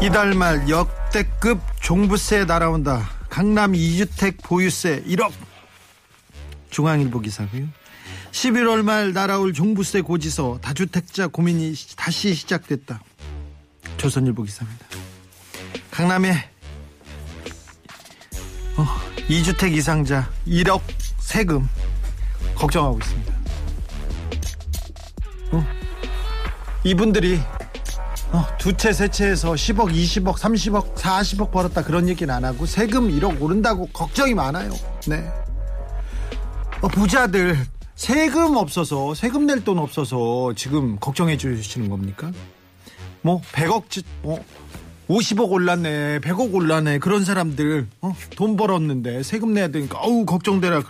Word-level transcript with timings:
이달 0.00 0.32
말 0.34 0.68
역대급 0.68 1.60
종부세 1.80 2.44
날아온다. 2.44 3.10
강남 3.28 3.72
2주택 3.72 4.42
보유세 4.44 5.02
1억. 5.02 5.32
중앙일보 6.70 7.20
기사고요. 7.20 7.66
11월 8.30 8.82
말 8.84 9.12
날아올 9.12 9.52
종부세 9.52 10.02
고지서 10.02 10.60
다주택자 10.62 11.26
고민이 11.28 11.74
다시 11.96 12.34
시작됐다. 12.34 13.00
조선일보 13.96 14.44
기사입니다. 14.44 14.86
강남에 15.90 16.48
어, 18.76 18.86
2주택 19.28 19.72
이상자 19.72 20.30
1억 20.46 20.80
세금 21.18 21.68
걱정하고 22.54 22.98
있습니다. 22.98 23.34
어, 25.52 25.66
이분들이 26.84 27.40
어, 28.32 28.44
두 28.58 28.76
채, 28.76 28.92
세 28.92 29.08
채에서 29.08 29.52
10억, 29.52 29.90
20억, 29.92 30.34
30억, 30.36 30.94
40억 30.94 31.50
벌었다 31.50 31.82
그런 31.82 32.08
얘기는 32.08 32.32
안 32.32 32.44
하고 32.44 32.66
세금 32.66 33.08
1억 33.08 33.40
오른다고 33.40 33.86
걱정이 33.92 34.34
많아요. 34.34 34.70
네. 35.06 35.26
어, 36.82 36.88
부자들 36.88 37.56
세금 37.94 38.56
없어서 38.56 39.14
세금 39.14 39.46
낼 39.46 39.64
돈 39.64 39.78
없어서 39.78 40.52
지금 40.54 40.98
걱정해 41.00 41.36
주시는 41.36 41.88
겁니까? 41.88 42.30
뭐 43.22 43.40
100억, 43.52 44.04
뭐 44.22 44.44
50억 45.08 45.50
올랐네, 45.50 46.20
100억 46.20 46.52
올랐네 46.54 46.98
그런 46.98 47.24
사람들 47.24 47.88
어, 48.02 48.14
돈 48.36 48.56
벌었는데 48.56 49.22
세금 49.22 49.54
내야 49.54 49.68
되니까 49.68 49.98
어우 50.00 50.26
걱정되라. 50.26 50.82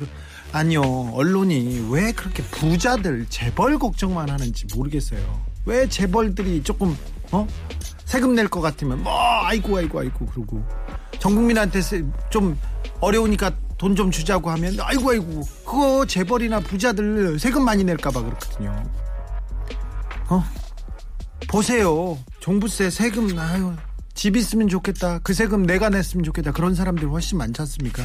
아니요 0.50 0.82
언론이 1.12 1.88
왜 1.90 2.10
그렇게 2.12 2.42
부자들 2.42 3.26
재벌 3.28 3.78
걱정만 3.78 4.28
하는지 4.28 4.66
모르겠어요. 4.74 5.20
왜 5.66 5.88
재벌들이 5.88 6.62
조금 6.62 6.96
어? 7.32 7.46
세금 8.04 8.34
낼 8.34 8.48
것 8.48 8.60
같으면 8.60 9.02
뭐 9.02 9.12
아이고 9.44 9.76
아이고 9.76 10.00
아이고 10.00 10.26
그러고. 10.26 10.62
전 11.18 11.34
국민한테 11.34 11.80
좀 12.30 12.58
어려우니까 13.00 13.52
돈 13.76 13.94
좀 13.94 14.10
주자고 14.10 14.50
하면 14.50 14.76
아이고 14.80 15.10
아이고. 15.10 15.42
그거 15.64 16.04
재벌이나 16.06 16.60
부자들 16.60 17.38
세금 17.38 17.64
많이 17.64 17.84
낼까봐 17.84 18.22
그렇거든요. 18.22 18.82
어? 20.30 20.42
보세요. 21.48 22.18
종부세 22.40 22.90
세금 22.90 23.38
아유 23.38 23.72
집 24.18 24.36
있으면 24.36 24.66
좋겠다. 24.66 25.20
그 25.22 25.32
세금 25.32 25.64
내가 25.64 25.90
냈으면 25.90 26.24
좋겠다. 26.24 26.50
그런 26.50 26.74
사람들 26.74 27.08
훨씬 27.08 27.38
많지 27.38 27.62
않습니까? 27.62 28.02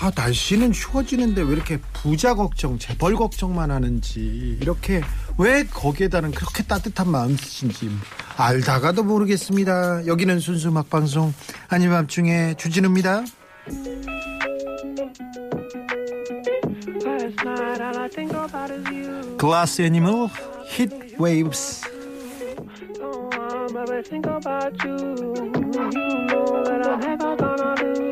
아, 0.00 0.10
날씨는 0.12 0.72
추워지는데 0.72 1.42
왜 1.42 1.52
이렇게 1.52 1.78
부자 1.92 2.34
걱정, 2.34 2.76
재벌 2.76 3.14
걱정만 3.14 3.70
하는지, 3.70 4.58
이렇게 4.60 5.00
왜 5.38 5.62
거기에다는 5.62 6.32
그렇게 6.32 6.64
따뜻한 6.64 7.08
마음 7.08 7.36
쓰신지 7.36 7.88
알다가도 8.36 9.04
모르겠습니다. 9.04 10.08
여기는 10.08 10.40
순수 10.40 10.72
막방송 10.72 11.32
아닌 11.68 11.90
밤중에 11.90 12.54
주진우입니다. 12.58 13.22
Glass 19.38 19.82
Animals 19.82 20.30
Heat 20.66 21.14
Waves 21.16 21.97
I 23.80 24.02
think 24.02 24.26
about 24.26 24.82
you. 24.82 24.96
You 24.96 25.62
know 26.26 26.64
that 26.64 26.82
I'm 26.84 26.98
never 26.98 27.36
gonna 27.36 27.74
lose. 27.78 28.08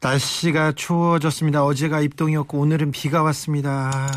날씨가 0.00 0.72
추워졌습니다. 0.72 1.62
어제가 1.64 2.00
입동이었고 2.00 2.58
오늘은 2.58 2.90
비가 2.90 3.22
왔습니다. 3.22 4.10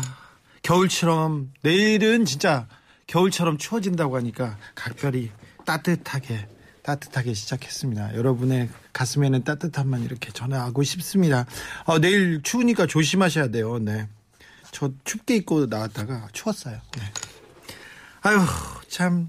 겨울처럼 0.62 1.52
내일은 1.62 2.24
진짜 2.24 2.66
겨울처럼 3.06 3.58
추워진다고 3.58 4.16
하니까 4.16 4.56
각별히 4.74 5.30
따뜻하게 5.66 6.48
따뜻하게 6.86 7.34
시작했습니다. 7.34 8.14
여러분의 8.14 8.68
가슴에는 8.92 9.42
따뜻함만 9.42 10.04
이렇게 10.04 10.30
전하고 10.30 10.84
싶습니다. 10.84 11.44
어, 11.84 11.98
내일 11.98 12.40
추우니까 12.42 12.86
조심하셔야 12.86 13.48
돼요. 13.48 13.78
네. 13.80 14.08
저 14.70 14.90
춥게 15.04 15.36
입고 15.36 15.66
나왔다가 15.66 16.28
추웠어요. 16.32 16.76
네. 16.96 17.02
아유, 18.22 18.38
참. 18.88 19.28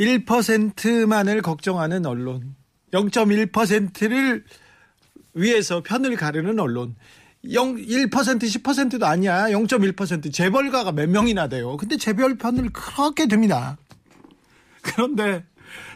1%만을 0.00 1.42
걱정하는 1.42 2.04
언론. 2.06 2.56
0.1%를 2.92 4.44
위해서 5.34 5.82
편을 5.82 6.16
가르는 6.16 6.58
언론. 6.58 6.96
0, 7.52 7.76
1% 7.76 8.08
10%도 8.10 9.06
아니야. 9.06 9.44
0.1% 9.50 10.32
재벌가가 10.32 10.90
몇 10.90 11.08
명이나 11.08 11.48
돼요. 11.48 11.76
근데 11.76 11.96
재벌 11.96 12.36
편을 12.36 12.70
그렇게 12.70 13.28
됩니다. 13.28 13.76
그런데 14.84 15.44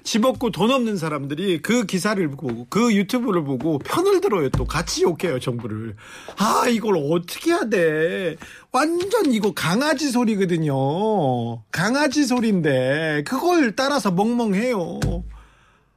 집 0.03 0.25
없고 0.25 0.51
돈 0.51 0.71
없는 0.71 0.97
사람들이 0.97 1.61
그 1.61 1.85
기사를 1.85 2.27
보고 2.31 2.67
그 2.69 2.95
유튜브를 2.95 3.45
보고 3.45 3.79
편을 3.79 4.21
들어요. 4.21 4.49
또 4.51 4.65
같이 4.65 5.03
욕해요 5.03 5.39
정부를. 5.39 5.95
아 6.39 6.67
이걸 6.69 6.97
어떻게 7.13 7.53
해야 7.53 7.65
돼? 7.69 8.37
완전 8.73 9.33
이거 9.33 9.53
강아지 9.53 10.11
소리거든요. 10.11 11.63
강아지 11.71 12.25
소리인데 12.25 13.23
그걸 13.27 13.77
따라서 13.77 14.11
멍멍해요. 14.11 15.01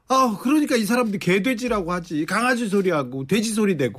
아 0.10 0.38
그러니까 0.42 0.76
이 0.76 0.84
사람들이 0.86 1.18
개돼지라고 1.20 1.92
하지. 1.92 2.26
강아지 2.26 2.68
소리하고 2.68 3.26
돼지 3.26 3.54
소리 3.54 3.78
되고 3.78 3.98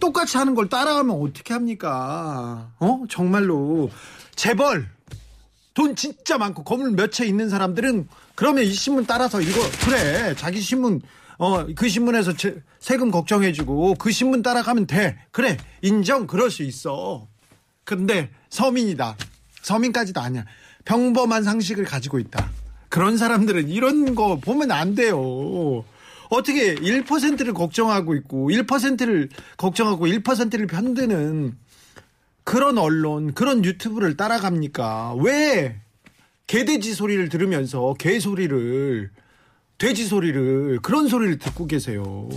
똑같이 0.00 0.36
하는 0.36 0.56
걸 0.56 0.68
따라하면 0.68 1.16
어떻게 1.22 1.54
합니까? 1.54 2.72
어? 2.80 3.04
정말로. 3.08 3.88
재벌 4.34 4.88
돈 5.74 5.96
진짜 5.96 6.38
많고 6.38 6.64
건물 6.64 6.90
몇 6.92 7.10
채 7.10 7.24
있는 7.26 7.48
사람들은 7.48 8.08
그러면 8.34 8.64
이 8.64 8.72
신문 8.72 9.06
따라서 9.06 9.40
이거 9.40 9.60
그래 9.84 10.34
자기 10.36 10.60
신문 10.60 11.00
어 11.38 11.64
그 11.74 11.88
신문에서 11.88 12.36
제, 12.36 12.62
세금 12.78 13.10
걱정해주고 13.10 13.94
그 13.96 14.10
신문 14.12 14.42
따라가면 14.42 14.86
돼. 14.86 15.16
그래 15.30 15.56
인정 15.80 16.26
그럴 16.26 16.50
수 16.50 16.62
있어. 16.62 17.26
근데 17.84 18.30
서민이다. 18.50 19.16
서민까지도 19.62 20.20
아니야. 20.20 20.44
평범한 20.84 21.42
상식을 21.42 21.84
가지고 21.84 22.18
있다. 22.18 22.50
그런 22.88 23.16
사람들은 23.16 23.68
이런 23.70 24.14
거 24.14 24.36
보면 24.38 24.70
안 24.70 24.94
돼요. 24.94 25.84
어떻게 26.28 26.74
1%를 26.74 27.54
걱정하고 27.54 28.14
있고 28.16 28.50
1%를 28.50 29.28
걱정하고 29.56 30.06
1%를 30.06 30.66
편드는 30.66 31.56
그런 32.44 32.78
언론, 32.78 33.34
그런 33.34 33.64
유튜브를 33.64 34.16
따라갑니까? 34.16 35.14
왜 35.22 35.80
개돼지 36.46 36.94
소리를 36.94 37.28
들으면서 37.28 37.94
개 37.98 38.18
소리를, 38.18 39.10
돼지 39.78 40.04
소리를, 40.06 40.80
그런 40.82 41.08
소리를 41.08 41.38
듣고 41.38 41.66
계세요? 41.66 42.28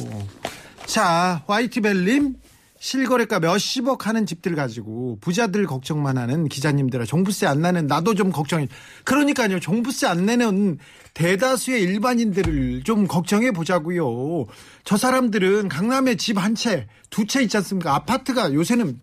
자, 0.86 1.44
화이트벨님, 1.48 2.36
실거래가 2.78 3.40
몇십억 3.40 4.06
하는 4.06 4.28
집들 4.28 4.54
가지고 4.54 5.18
부자들 5.22 5.66
걱정만 5.66 6.20
하는 6.20 6.48
기자님들아 6.48 7.06
종부세 7.06 7.48
안 7.48 7.62
나는 7.62 7.88
나도 7.88 8.14
좀 8.14 8.32
걱정해. 8.32 8.68
그러니까요. 9.06 9.60
종부세 9.60 10.06
안 10.06 10.26
내는 10.28 10.78
대다수의 11.16 11.82
일반인들을 11.82 12.84
좀 12.84 13.08
걱정해 13.08 13.52
보자고요. 13.52 14.46
저 14.84 14.98
사람들은 14.98 15.68
강남에 15.70 16.16
집 16.16 16.38
한 16.38 16.54
채, 16.54 16.88
두 17.10 17.26
채 17.26 17.42
있지 17.42 17.58
않습니까? 17.58 17.96
아파트가 17.96 18.54
요새는 18.54 19.00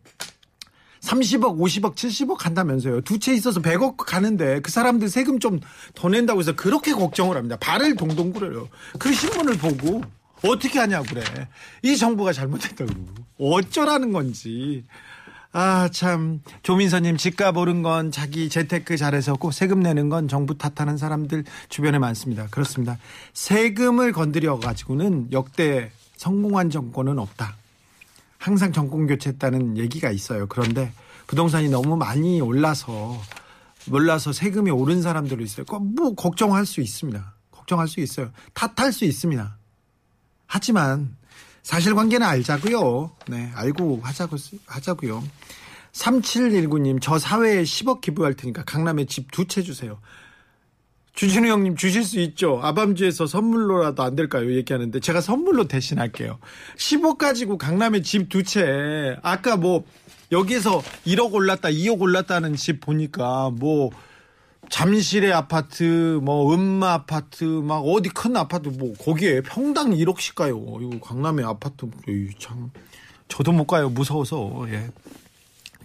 30억, 1.02 1.58
50억, 1.58 1.94
70억 1.96 2.36
간다면서요. 2.36 3.00
두 3.02 3.18
채 3.18 3.34
있어서 3.34 3.60
100억 3.60 3.96
가는데 3.96 4.60
그 4.60 4.70
사람들 4.70 5.08
세금 5.08 5.38
좀 5.40 5.60
더 5.94 6.08
낸다고 6.08 6.40
해서 6.40 6.52
그렇게 6.54 6.92
걱정을 6.92 7.36
합니다. 7.36 7.56
발을 7.60 7.96
동동 7.96 8.32
구려요. 8.32 8.68
그 8.98 9.12
신문을 9.12 9.58
보고 9.58 10.02
어떻게 10.44 10.78
하냐고 10.78 11.04
그래. 11.08 11.22
이 11.82 11.96
정부가 11.96 12.32
잘못했다고. 12.32 12.90
어쩌라는 13.38 14.12
건지. 14.12 14.84
아, 15.52 15.88
참. 15.92 16.40
조민서님, 16.62 17.16
집값 17.18 17.56
오른 17.56 17.82
건 17.82 18.10
자기 18.10 18.48
재테크 18.48 18.96
잘해서 18.96 19.34
꼭 19.34 19.52
세금 19.52 19.80
내는 19.80 20.08
건 20.08 20.26
정부 20.28 20.56
탓하는 20.56 20.96
사람들 20.96 21.44
주변에 21.68 21.98
많습니다. 21.98 22.46
그렇습니다. 22.50 22.98
세금을 23.34 24.12
건드려가지고는 24.12 25.28
역대 25.32 25.90
성공한 26.16 26.70
정권은 26.70 27.18
없다. 27.18 27.56
항상 28.42 28.72
정권 28.72 29.06
교체했다는 29.06 29.78
얘기가 29.78 30.10
있어요. 30.10 30.46
그런데 30.48 30.92
부동산이 31.28 31.68
너무 31.68 31.96
많이 31.96 32.40
올라서 32.40 33.20
몰라서 33.86 34.32
세금이 34.32 34.70
오른 34.70 35.00
사람들도 35.00 35.42
있어요. 35.44 35.64
뭐 35.78 36.14
걱정할 36.14 36.66
수 36.66 36.80
있습니다. 36.80 37.34
걱정할 37.52 37.86
수 37.86 38.00
있어요. 38.00 38.30
탓할 38.54 38.92
수 38.92 39.04
있습니다. 39.04 39.56
하지만 40.46 41.16
사실관계는 41.62 42.26
알자고요. 42.26 43.12
네, 43.28 43.52
알고 43.54 44.00
하자고 44.02 44.36
하자고요. 44.66 45.22
3719님, 45.92 46.98
저 47.00 47.18
사회에 47.18 47.62
10억 47.62 48.00
기부할 48.00 48.34
테니까 48.34 48.64
강남에 48.64 49.04
집 49.04 49.30
두 49.30 49.46
채 49.46 49.62
주세요. 49.62 50.00
주진우 51.14 51.46
형님 51.46 51.76
주실 51.76 52.04
수 52.04 52.18
있죠. 52.20 52.58
아밤주에서 52.62 53.26
선물로라도 53.26 54.02
안 54.02 54.16
될까요? 54.16 54.54
얘기하는데 54.54 54.98
제가 55.00 55.20
선물로 55.20 55.68
대신할게요. 55.68 56.38
10억 56.76 57.18
가지고 57.18 57.58
강남에 57.58 58.00
집 58.02 58.28
두 58.28 58.42
채. 58.42 59.16
아까 59.22 59.56
뭐 59.56 59.84
여기에서 60.30 60.82
1억 61.06 61.32
올랐다, 61.34 61.68
2억 61.68 62.00
올랐다는 62.00 62.56
집 62.56 62.80
보니까 62.80 63.50
뭐 63.50 63.90
잠실의 64.70 65.32
아파트, 65.34 66.18
뭐 66.22 66.54
음마 66.54 66.94
아파트, 66.94 67.44
막 67.44 67.80
어디 67.80 68.08
큰 68.08 68.34
아파트 68.36 68.68
뭐 68.68 68.94
거기에 68.94 69.42
평당 69.42 69.90
1억씩 69.90 70.34
가요. 70.34 70.56
이거 70.80 70.98
강남의 70.98 71.44
아파트 71.44 71.90
참 72.38 72.70
저도 73.28 73.52
못 73.52 73.66
가요. 73.66 73.90
무서워서. 73.90 74.64
예. 74.68 74.90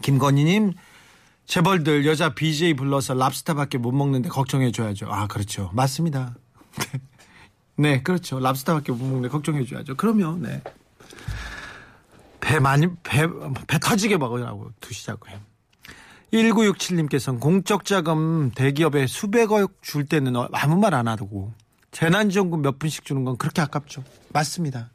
김건희님 0.02 0.74
재벌들 1.48 2.06
여자 2.06 2.36
BJ 2.36 2.74
불러서 2.74 3.14
랍스타밖에 3.14 3.78
못 3.78 3.94
먹는데 3.94 4.30
걱정해 4.30 4.72
줘야죠. 4.72 5.08
아 5.10 5.28
그렇죠. 5.28 5.72
맞습니다. 5.74 6.36
네 7.78 8.04
그렇죠. 8.04 8.40
랍스타밖에 8.40 8.92
못 8.92 9.04
먹는데 9.04 9.30
걱정해 9.30 9.66
줘야죠. 9.66 9.96
그러면 9.96 10.42
네. 10.42 10.62
배 12.42 12.60
많이 12.60 12.88
배, 13.04 13.26
배 13.68 13.80
터지게 13.80 14.18
먹으라고 14.18 14.72
두시자고요. 14.82 15.40
1967님께서는 16.34 17.40
공적 17.40 17.86
자금 17.86 18.52
대기업에 18.52 19.08
수백억 19.08 19.82
줄 19.82 20.06
때는 20.06 20.34
아무 20.52 20.78
말 20.78 20.94
안 20.94 21.08
하고 21.08 21.54
재난지원금 21.92 22.62
몇 22.62 22.78
분씩 22.78 23.06
주는 23.06 23.24
건 23.24 23.38
그렇게 23.38 23.62
아깝죠. 23.62 24.04
맞습니다. 24.34 24.92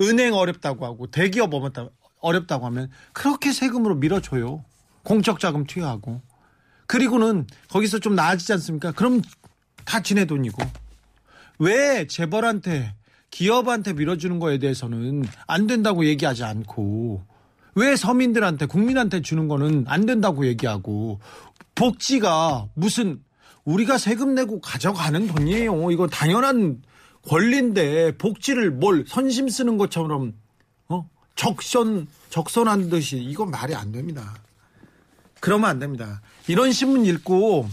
은행 0.00 0.34
어렵다고 0.34 0.84
하고 0.84 1.06
대기업 1.06 1.52
어렵다고 2.20 2.66
하면 2.66 2.90
그렇게 3.12 3.52
세금으로 3.52 3.94
밀어줘요. 3.94 4.64
공적 5.04 5.38
자금 5.38 5.64
투여하고 5.64 6.20
그리고는 6.86 7.46
거기서 7.68 7.98
좀 8.00 8.14
나아지지 8.14 8.52
않습니까? 8.54 8.92
그럼 8.92 9.22
다 9.84 10.00
지네 10.00 10.24
돈이고 10.24 10.62
왜 11.58 12.06
재벌한테 12.06 12.94
기업한테 13.30 13.92
밀어주는 13.92 14.38
거에 14.38 14.58
대해서는 14.58 15.24
안 15.46 15.66
된다고 15.66 16.04
얘기하지 16.04 16.44
않고 16.44 17.24
왜 17.76 17.96
서민들한테 17.96 18.66
국민한테 18.66 19.22
주는 19.22 19.48
거는 19.48 19.84
안 19.88 20.06
된다고 20.06 20.46
얘기하고 20.46 21.20
복지가 21.74 22.68
무슨 22.74 23.22
우리가 23.64 23.98
세금 23.98 24.34
내고 24.34 24.60
가져가는 24.60 25.26
돈이에요. 25.26 25.90
이거 25.90 26.06
당연한 26.06 26.82
권리인데 27.22 28.16
복지를 28.18 28.70
뭘 28.70 29.04
선심 29.08 29.48
쓰는 29.48 29.78
것처럼 29.78 30.34
어 30.88 31.08
적선 31.34 32.06
적선한 32.30 32.90
듯이 32.90 33.16
이건 33.16 33.50
말이 33.50 33.74
안 33.74 33.90
됩니다. 33.90 34.34
그러면 35.44 35.68
안 35.68 35.78
됩니다. 35.78 36.22
이런 36.48 36.72
신문 36.72 37.04
읽고 37.04 37.68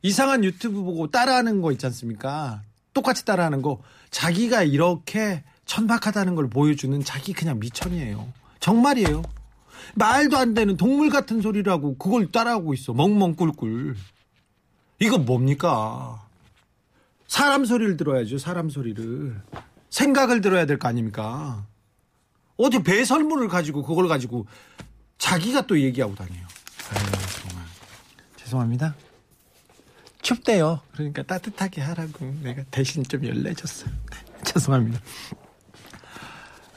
이상한 0.00 0.44
유튜브 0.44 0.82
보고 0.82 1.10
따라하는 1.10 1.60
거 1.60 1.70
있지 1.70 1.84
않습니까? 1.84 2.62
똑같이 2.94 3.26
따라하는 3.26 3.60
거 3.60 3.82
자기가 4.10 4.62
이렇게 4.62 5.44
천박하다는 5.66 6.34
걸 6.36 6.48
보여주는 6.48 6.98
자기 7.04 7.34
그냥 7.34 7.58
미천이에요. 7.58 8.32
정말이에요. 8.60 9.22
말도 9.94 10.38
안 10.38 10.54
되는 10.54 10.78
동물 10.78 11.10
같은 11.10 11.42
소리라고 11.42 11.98
그걸 11.98 12.32
따라하고 12.32 12.72
있어. 12.72 12.94
멍멍 12.94 13.34
꿀꿀. 13.36 13.94
이거 14.98 15.18
뭡니까? 15.18 16.26
사람 17.26 17.66
소리를 17.66 17.98
들어야죠. 17.98 18.38
사람 18.38 18.70
소리를. 18.70 19.38
생각을 19.90 20.40
들어야 20.40 20.64
될 20.64 20.78
거 20.78 20.88
아닙니까? 20.88 21.66
어디 22.56 22.82
배설물을 22.82 23.48
가지고 23.48 23.82
그걸 23.82 24.08
가지고 24.08 24.46
자기가 25.18 25.66
또 25.66 25.78
얘기하고 25.78 26.14
다녀요. 26.14 26.46
정말. 26.94 27.64
죄송합니다. 28.36 28.94
춥대요. 30.22 30.80
그러니까 30.92 31.22
따뜻하게 31.24 31.80
하라고 31.80 32.34
내가 32.42 32.62
대신 32.70 33.02
좀 33.02 33.24
열내줬어요. 33.26 33.90
네, 33.90 34.42
죄송합니다. 34.44 35.00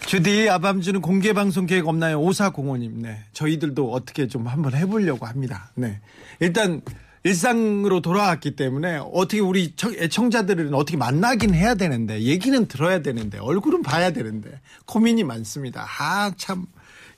주디 0.07 0.49
아밤주는 0.49 1.01
공개 1.01 1.33
방송 1.33 1.65
계획 1.65 1.87
없나요? 1.87 2.19
오사공원님. 2.21 3.01
네. 3.01 3.23
저희들도 3.33 3.91
어떻게 3.91 4.27
좀 4.27 4.47
한번 4.47 4.73
해보려고 4.75 5.25
합니다. 5.25 5.71
네. 5.75 5.99
일단 6.39 6.81
일상으로 7.23 8.01
돌아왔기 8.01 8.55
때문에 8.55 8.99
어떻게 9.11 9.39
우리 9.39 9.73
애청자들은 9.83 10.75
어떻게 10.75 10.95
만나긴 10.95 11.55
해야 11.55 11.73
되는데 11.73 12.21
얘기는 12.21 12.67
들어야 12.67 13.01
되는데 13.01 13.39
얼굴은 13.39 13.81
봐야 13.81 14.11
되는데 14.11 14.59
고민이 14.85 15.23
많습니다. 15.23 15.87
아 15.99 16.31
참 16.37 16.67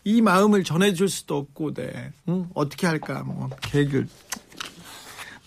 이 0.03 0.21
마음을 0.21 0.63
전해줄 0.63 1.09
수도 1.09 1.38
없고 1.38 1.73
네. 1.73 2.11
응? 2.29 2.49
어떻게 2.53 2.88
할까 2.88 3.23
뭐 3.23 3.49
계획을 3.61 4.07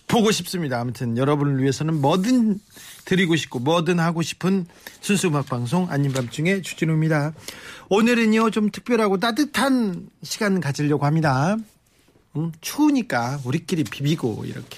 보고 0.07 0.33
싶습니다. 0.33 0.81
아무튼 0.81 1.17
여러분을 1.17 1.63
위해서는 1.63 2.01
뭐든 2.01 2.59
드리고 3.05 3.37
싶고 3.37 3.61
뭐든 3.61 4.01
하고 4.01 4.23
싶은 4.23 4.67
순수 5.01 5.29
음악 5.29 5.47
방송 5.47 5.89
아닌 5.89 6.13
밤중에 6.13 6.63
주진우입니다. 6.63 7.33
오늘은요 7.89 8.51
좀 8.51 8.71
특별하고 8.71 9.19
따뜻한 9.19 10.09
시간 10.23 10.61
가지려고 10.61 11.07
합니다. 11.07 11.57
음, 12.37 12.53
추우니까 12.61 13.41
우리끼리 13.45 13.85
비비고 13.85 14.45
이렇게 14.47 14.77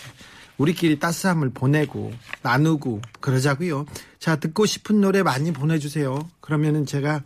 우리끼리 0.59 0.99
따스함을 0.99 1.51
보내고 1.51 2.13
나누고 2.43 3.01
그러자고요. 3.21 3.87
자 4.19 4.37
듣고 4.37 4.67
싶은 4.67 5.01
노래 5.01 5.23
많이 5.23 5.53
보내주세요. 5.53 6.29
그러면은 6.41 6.87
제가 6.87 7.17
어, 7.17 7.23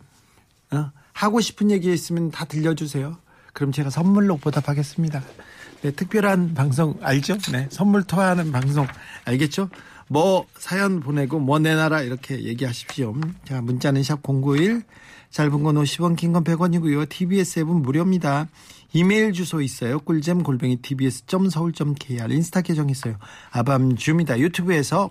하고 1.17 1.41
싶은 1.41 1.71
얘기 1.71 1.91
있으면 1.91 2.29
다 2.29 2.45
들려주세요. 2.45 3.17
그럼 3.53 3.71
제가 3.71 3.89
선물로 3.89 4.37
보답하겠습니다. 4.37 5.23
네, 5.81 5.91
특별한 5.91 6.53
방송 6.53 6.95
알죠? 7.01 7.37
네, 7.51 7.67
선물 7.71 8.03
토하는 8.03 8.51
방송 8.51 8.85
알겠죠? 9.25 9.69
뭐 10.09 10.45
사연 10.59 10.99
보내고 10.99 11.39
뭐 11.39 11.57
내놔라 11.57 12.01
이렇게 12.03 12.43
얘기하십시오. 12.43 13.15
자, 13.45 13.61
문자는 13.61 14.03
샵 14.03 14.21
091, 14.21 14.83
짧은 15.31 15.63
건 15.63 15.75
50원, 15.75 16.15
긴 16.15 16.33
건 16.33 16.43
100원이고요. 16.43 17.09
TBS 17.09 17.61
앱은 17.61 17.81
무료입니다. 17.81 18.47
이메일 18.93 19.33
주소 19.33 19.61
있어요. 19.61 19.99
꿀잼 19.99 20.43
골뱅이 20.43 20.77
tbs.서울.kr 20.83 22.31
인스타 22.31 22.61
계정 22.61 22.89
있어요. 22.91 23.15
아밤주입니다. 23.49 24.37
유튜브에서 24.39 25.09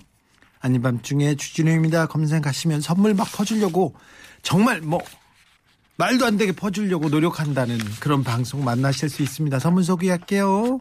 아닌 0.61 0.83
밤중에 0.83 1.35
주진우입니다. 1.35 2.07
검색하시면 2.07 2.81
선물 2.81 3.15
막 3.15 3.27
퍼주려고 3.33 3.95
정말 4.43 4.81
뭐 4.81 5.01
말도 5.99 6.27
안 6.27 6.37
되게 6.37 6.53
퍼주려고 6.53 7.09
노력한다는 7.09 7.79
그런 8.01 8.23
방송 8.23 8.65
만나실 8.65 9.09
수 9.09 9.23
있습니다. 9.23 9.59
선물 9.59 9.85
소개할게요. 9.85 10.81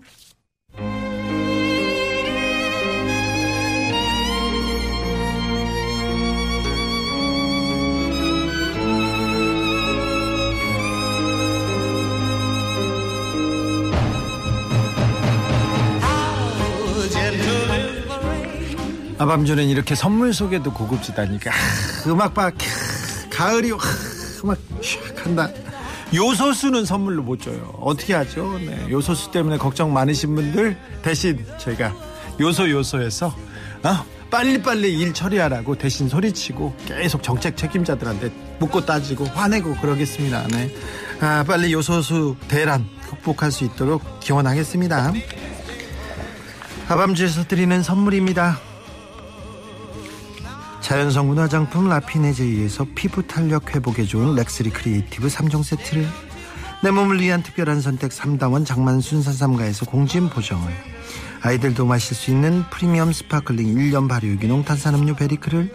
아밤주는 19.17 19.69
이렇게 19.69 19.95
선물 19.95 20.33
소개도 20.33 20.73
고급지다니까 20.73 21.49
아, 21.49 21.55
음악 22.07 22.33
봐 22.33 22.51
가을이 23.31 23.71
아, 23.71 23.77
음악 24.45 24.59
샥 24.79 25.15
한다 25.17 25.49
요소수는 26.13 26.85
선물로 26.85 27.23
못 27.23 27.41
줘요. 27.41 27.77
어떻게 27.81 28.13
하죠? 28.13 28.59
네, 28.59 28.87
요소수 28.89 29.31
때문에 29.31 29.57
걱정 29.57 29.91
많으신 29.91 30.35
분들 30.35 30.77
대신 31.01 31.43
저희가 31.57 31.93
요소 32.39 32.69
요소에서 32.69 33.35
어, 33.83 34.05
빨리빨리 34.29 34.99
일 34.99 35.13
처리하라고 35.13 35.75
대신 35.77 36.07
소리치고 36.07 36.75
계속 36.85 37.23
정책 37.23 37.57
책임자들한테 37.57 38.31
묻고 38.59 38.85
따지고 38.85 39.25
화내고 39.25 39.75
그러겠습니다. 39.77 40.47
네. 40.49 40.73
아, 41.21 41.43
빨리 41.47 41.73
요소수 41.73 42.35
대란 42.47 42.85
극복할 43.09 43.51
수 43.51 43.63
있도록 43.63 44.19
기원하겠습니다. 44.19 45.13
아밤주에서 46.87 47.47
드리는 47.47 47.81
선물입니다 47.81 48.59
자연성분 50.85 51.39
화장품 51.39 51.89
라피네제이에서 51.89 52.85
피부 52.93 53.25
탄력 53.25 53.73
회복에 53.73 54.03
좋은 54.03 54.35
렉스리 54.35 54.69
크리에이티브 54.69 55.29
3종 55.29 55.63
세트를. 55.63 56.07
내 56.83 56.91
몸을 56.91 57.19
위한 57.19 57.41
특별한 57.41 57.81
선택 57.81 58.11
3다원 58.11 58.67
장만순 58.67 59.23
산삼가에서 59.23 59.87
공진 59.87 60.29
보정을. 60.29 60.71
아이들도 61.41 61.87
마실 61.87 62.15
수 62.15 62.29
있는 62.29 62.63
프리미엄 62.69 63.11
sparkling 63.11 63.65
1년 63.73 64.07
발효 64.07 64.27
유기농 64.27 64.65
탄산음료 64.65 65.15
베리크를. 65.15 65.73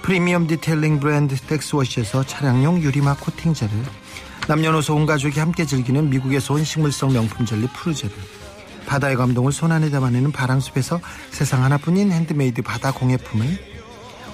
프리미엄 0.00 0.46
detailing 0.46 0.98
브랜드 0.98 1.36
텍스워시에서 1.36 2.24
차량용 2.24 2.80
유리막 2.80 3.20
코팅제를 3.20 3.74
남녀노소 4.48 4.94
온 4.94 5.04
가족이 5.04 5.38
함께 5.40 5.66
즐기는 5.66 6.08
미국에서 6.08 6.54
온 6.54 6.64
식물성 6.64 7.12
명품 7.12 7.44
젤리 7.44 7.66
푸르제를. 7.66 8.16
바다의 8.86 9.16
감동을 9.16 9.52
손안에 9.52 9.90
담아내는 9.90 10.32
바랑숲에서 10.32 11.00
세상 11.30 11.64
하나뿐인 11.64 12.12
핸드메이드 12.12 12.62
바다 12.62 12.92
공예품을 12.92 13.75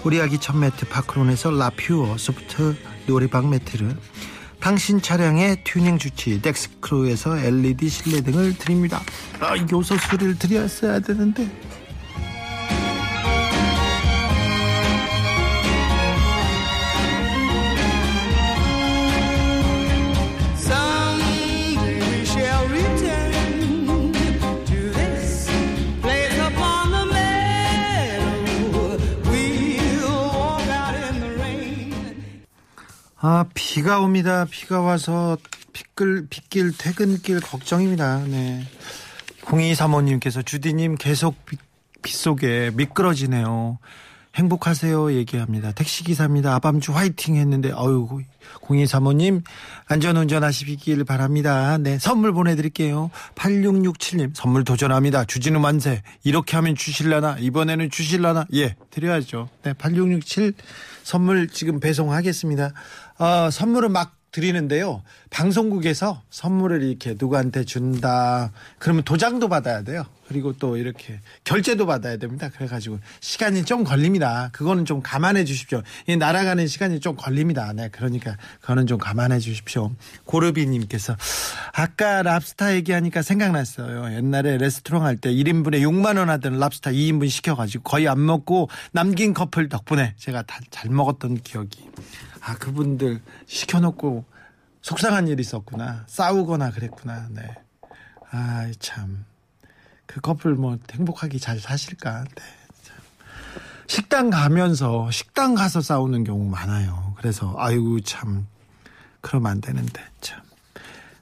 우리 0.04 0.20
아기 0.20 0.38
첫 0.38 0.56
매트 0.56 0.88
파크론에서 0.88 1.52
라퓨어 1.52 2.16
소프트 2.18 2.74
놀이방 3.06 3.50
매트를 3.50 3.96
당신 4.58 5.00
차량의 5.00 5.62
튜닝 5.64 5.98
주치 5.98 6.40
덱스크루에서 6.42 7.38
LED 7.38 7.88
실내등을 7.88 8.56
드립니다. 8.58 9.00
아, 9.40 9.54
요소수를 9.70 10.38
드렸어야 10.38 11.00
되는데. 11.00 11.48
아, 33.24 33.44
비가 33.54 34.00
옵니다. 34.00 34.46
비가 34.50 34.80
와서 34.80 35.38
빗길, 35.72 36.26
빗길, 36.28 36.76
퇴근길 36.76 37.38
걱정입니다. 37.40 38.24
네. 38.26 38.64
0235님께서 39.42 40.44
주디님 40.44 40.96
계속 40.96 41.46
빗, 41.46 41.60
빗 42.02 42.16
속에 42.16 42.72
미끄러지네요. 42.74 43.78
행복하세요 44.34 45.12
얘기합니다. 45.12 45.70
택시기사입니다. 45.70 46.52
아밤주 46.56 46.92
화이팅 46.92 47.36
했는데, 47.36 47.70
어유 47.70 48.22
0235님, 48.62 49.42
안전 49.86 50.16
운전 50.16 50.44
하시길 50.44 51.04
바랍니다. 51.04 51.78
네, 51.78 51.98
선물 51.98 52.32
보내드릴게요. 52.32 53.10
8667님, 53.34 54.30
선물 54.34 54.64
도전합니다. 54.64 55.24
주진우 55.24 55.60
만세. 55.60 56.02
이렇게 56.24 56.56
하면 56.56 56.74
주실라나? 56.74 57.36
이번에는 57.38 57.90
주실라나? 57.90 58.46
예, 58.54 58.76
드려야죠. 58.90 59.48
네, 59.62 59.72
8667 59.74 60.54
선물 61.02 61.48
지금 61.48 61.80
배송하겠습니다. 61.80 62.72
어, 63.18 63.50
선물은 63.50 63.92
막 63.92 64.16
드리는데요. 64.32 65.02
방송국에서 65.30 66.22
선물을 66.30 66.82
이렇게 66.82 67.14
누구한테 67.18 67.64
준다. 67.64 68.50
그러면 68.78 69.04
도장도 69.04 69.48
받아야 69.48 69.82
돼요. 69.82 70.04
그리고 70.32 70.54
또 70.54 70.78
이렇게 70.78 71.20
결제도 71.44 71.84
받아야 71.84 72.16
됩니다. 72.16 72.48
그래가지고 72.48 72.98
시간이 73.20 73.66
좀 73.66 73.84
걸립니다. 73.84 74.48
그거는 74.52 74.86
좀 74.86 75.02
감안해 75.02 75.44
주십시오. 75.44 75.82
이 76.06 76.16
날아가는 76.16 76.66
시간이 76.66 77.00
좀 77.00 77.16
걸립니다. 77.16 77.70
네. 77.74 77.90
그러니까 77.92 78.36
그거는 78.62 78.86
좀 78.86 78.96
감안해 78.96 79.40
주십시오. 79.40 79.92
고르비님께서 80.24 81.14
아까 81.74 82.22
랍스타 82.22 82.74
얘기하니까 82.76 83.20
생각났어요. 83.20 84.16
옛날에 84.16 84.56
레스토랑 84.56 85.04
할 85.04 85.12
때 85.22 85.30
1인분에 85.32 85.82
6만 85.82 86.16
원 86.18 86.30
하던 86.30 86.58
랍스타 86.58 86.90
2인분 86.92 87.28
시켜가지고 87.28 87.84
거의 87.84 88.08
안 88.08 88.24
먹고 88.24 88.70
남긴 88.92 89.34
커플 89.34 89.68
덕분에 89.68 90.14
제가 90.16 90.42
다 90.42 90.62
잘 90.70 90.90
먹었던 90.90 91.42
기억이. 91.42 91.86
아, 92.40 92.54
그분들 92.56 93.20
시켜놓고 93.46 94.24
속상한 94.80 95.28
일이 95.28 95.42
있었구나. 95.42 96.04
싸우거나 96.08 96.70
그랬구나. 96.70 97.28
네. 97.30 97.42
아, 98.30 98.70
참. 98.78 99.24
그 100.12 100.20
커플 100.20 100.54
뭐 100.54 100.76
행복하게 100.92 101.38
잘 101.38 101.58
사실까? 101.58 102.24
네. 102.24 102.42
참. 102.82 102.96
식당 103.86 104.28
가면서 104.30 105.10
식당 105.10 105.54
가서 105.54 105.80
싸우는 105.80 106.24
경우 106.24 106.48
많아요. 106.50 107.14
그래서 107.16 107.54
아이고 107.56 108.00
참 108.00 108.46
그러면 109.22 109.52
안 109.52 109.60
되는데 109.62 110.02
참. 110.20 110.40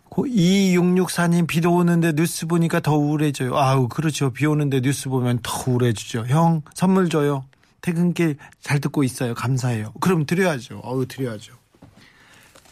고 0.09 0.27
2664님 0.27 1.47
비도 1.47 1.73
오는데 1.73 2.15
뉴스 2.15 2.47
보니까 2.47 2.81
더 2.81 2.97
우울해져요. 2.97 3.57
아우 3.57 3.87
그렇죠. 3.89 4.31
비 4.33 4.45
오는데 4.47 4.81
뉴스 4.81 5.09
보면 5.09 5.39
더 5.45 5.71
우울해지죠. 5.71 6.27
형 6.27 6.63
선물 6.75 7.09
줘요. 7.09 7.45
퇴근길 7.83 8.39
잘 8.61 8.81
듣고 8.81 9.05
있어요. 9.05 9.35
감사해요. 9.35 9.93
그럼 10.01 10.27
드려야죠. 10.27 10.81
어우 10.83 11.07
드려야죠. 11.07 11.55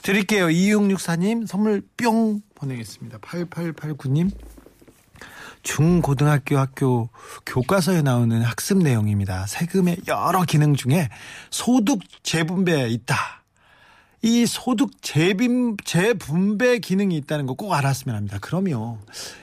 드릴게요. 0.03 0.47
2664님 0.49 1.47
선물 1.47 1.83
뿅 1.97 2.43
보내겠습니다. 2.57 3.19
8889님 3.19 4.33
중고등학교 5.73 6.57
학교 6.59 7.11
교과서에 7.45 8.01
나오는 8.01 8.41
학습 8.43 8.79
내용입니다. 8.79 9.47
세금의 9.47 9.99
여러 10.09 10.43
기능 10.45 10.75
중에 10.75 11.11
소득 11.51 12.01
재분배에 12.23 12.89
있다. 12.89 13.15
이 14.23 14.47
소득 14.47 14.91
재빈, 15.03 15.77
재분배 15.85 16.79
기능이 16.79 17.17
있다는 17.19 17.45
거 17.47 17.55
꼭 17.55 17.75
알았으면 17.75 18.17
합니다. 18.17 18.39
그럼요. 18.41 18.99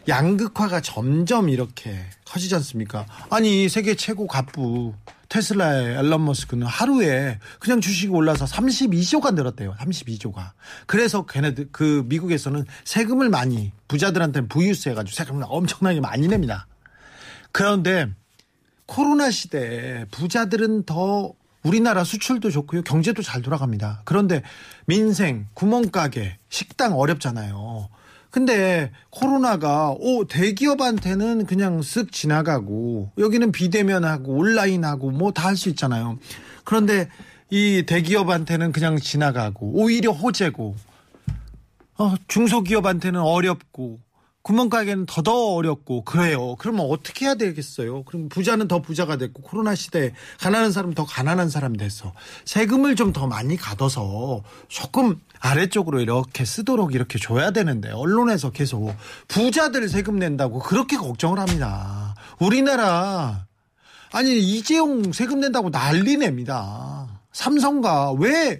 양극화가 0.08 0.82
점점 0.82 1.48
이렇게 1.48 1.96
커지지 2.26 2.56
않습니까? 2.56 3.06
아니, 3.30 3.70
세계 3.70 3.96
최고 3.96 4.26
갑부 4.26 4.94
테슬라의 5.30 5.98
앨런 5.98 6.26
머스크는 6.26 6.68
하루에 6.68 7.40
그냥 7.60 7.82
주식이 7.82 8.12
올라서 8.12 8.46
32조가 8.46 9.34
늘었대요. 9.34 9.76
32조가. 9.80 10.52
그래서 10.86 11.26
걔네들, 11.26 11.70
그 11.72 12.04
미국에서는 12.08 12.66
세금을 12.84 13.30
많이, 13.30 13.72
부자들한테는 13.88 14.48
부유세 14.48 14.92
해가지고 14.92 15.16
세금을 15.16 15.44
엄청나게 15.48 16.00
많이 16.00 16.28
냅니다. 16.28 16.68
그런데 17.52 18.10
코로나 18.86 19.32
시대에 19.32 20.06
부자들은 20.12 20.84
더 20.84 21.34
우리나라 21.64 22.04
수출도 22.04 22.52
좋고요. 22.52 22.84
경제도 22.84 23.24
잘 23.24 23.42
돌아갑니다. 23.42 24.04
그런데 24.06 24.44
민생, 24.86 25.48
구멍가게, 25.56 26.38
식당 26.50 26.94
어렵잖아요. 26.94 27.90
근데 28.36 28.92
코로나가 29.12 29.92
오 29.92 30.26
대기업한테는 30.26 31.46
그냥 31.46 31.80
쓱 31.80 32.12
지나가고 32.12 33.12
여기는 33.18 33.54
비대면하고 33.54 34.34
온라인하고 34.34 35.12
뭐 35.12 35.32
다 35.32 35.48
할 35.48 35.56
수 35.56 35.70
있잖아요. 35.70 36.20
그런데 36.66 37.08
이 37.50 37.84
대기업한테는 37.88 38.74
그냥 38.74 39.00
지나가고 39.00 39.72
오히려 39.76 40.12
호재고 40.12 40.76
어, 41.98 42.14
중소기업한테는 42.28 43.22
어렵고 43.22 44.00
구멍가게는 44.46 45.08
더더 45.08 45.56
어렵고 45.56 46.04
그래요. 46.04 46.56
그러면 46.60 46.86
어떻게 46.88 47.26
해야 47.26 47.34
되겠어요? 47.34 48.04
그럼 48.04 48.30
부자는 48.30 48.68
더 48.68 48.80
부자가 48.80 49.18
됐고 49.18 49.42
코로나 49.42 49.74
시대에 49.74 50.12
가난한 50.40 50.72
사람 50.72 50.94
더 50.94 51.04
가난한 51.04 51.50
사람 51.50 51.76
됐어. 51.76 52.14
세금을 52.46 52.96
좀 52.96 53.16
더 53.16 53.28
많이 53.28 53.56
가둬서 53.56 54.44
조금 54.68 55.20
아래쪽으로 55.40 56.00
이렇게 56.02 56.44
쓰도록 56.44 56.94
이렇게 56.94 57.18
줘야 57.18 57.52
되는데 57.52 57.90
언론에서 57.92 58.52
계속 58.52 58.94
부자들 59.30 59.88
세금 59.88 60.18
낸다고 60.20 60.60
그렇게 60.60 60.98
걱정을 60.98 61.40
합니다. 61.40 62.14
우리나라 62.40 63.46
아니 64.12 64.38
이재용 64.38 65.14
세금 65.14 65.40
낸다고 65.40 65.72
난리 65.72 66.18
냅니다. 66.18 67.22
삼성가 67.32 68.12
왜 68.14 68.60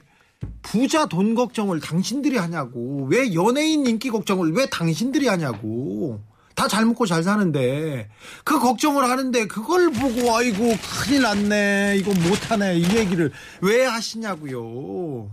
부자 0.62 1.06
돈 1.06 1.36
걱정을 1.36 1.80
당신들이 1.80 2.38
하냐고. 2.38 3.08
왜 3.10 3.34
연예인 3.34 3.86
인기 3.86 4.10
걱정을 4.10 4.54
왜 4.54 4.66
당신들이 4.68 5.28
하냐고. 5.28 6.22
다 6.56 6.68
잘 6.68 6.86
먹고 6.86 7.06
잘 7.06 7.22
사는데. 7.22 8.10
그 8.44 8.60
걱정을 8.60 9.04
하는데 9.04 9.46
그걸 9.48 9.92
보고 9.92 10.36
아이고 10.36 10.74
큰일 11.04 11.22
났네. 11.24 11.98
이거 12.00 12.14
못하네. 12.14 12.78
이 12.78 12.96
얘기를 12.96 13.32
왜 13.62 13.86
하시냐고요. 13.86 15.30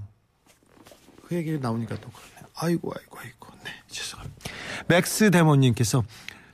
그 1.24 1.34
얘기 1.36 1.58
나오니까 1.58 1.94
또 2.00 2.08
그러네. 2.10 2.48
아이고 2.54 2.92
아이고 2.96 3.18
아이고. 3.18 3.48
네 3.64 3.70
죄송합니다. 3.88 4.50
맥스 4.88 5.30
데모님께서 5.30 6.02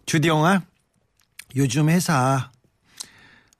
주디 0.06 0.28
영아 0.28 0.62
요즘 1.56 1.88
회사 1.88 2.50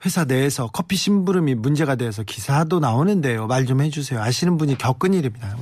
회사 0.04 0.24
내에서 0.24 0.68
커피 0.68 0.96
심부름이 0.96 1.54
문제가 1.56 1.96
돼서 1.96 2.22
기사도 2.22 2.78
나오는데요. 2.78 3.46
말 3.46 3.66
좀 3.66 3.80
해주세요. 3.82 4.20
아시는 4.22 4.56
분이 4.56 4.78
겪은 4.78 5.12
일입니다. 5.12 5.56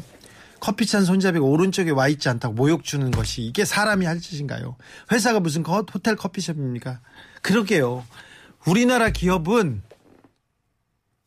커피잔 0.61 1.05
손잡이가 1.05 1.45
오른쪽에 1.45 1.90
와 1.90 2.09
있지 2.09 2.28
않다고 2.28 2.55
모욕 2.55 2.85
주는 2.85 3.11
것이 3.11 3.43
이게 3.43 3.64
사람이 3.64 4.05
할 4.07 4.21
짓인가요? 4.21 4.76
회사가 5.12 5.40
무슨 5.40 5.64
호텔 5.64 6.16
커피숍입니까? 6.16 7.00
그러게요. 7.43 8.05
우리나라 8.66 9.11
기업은 9.11 9.83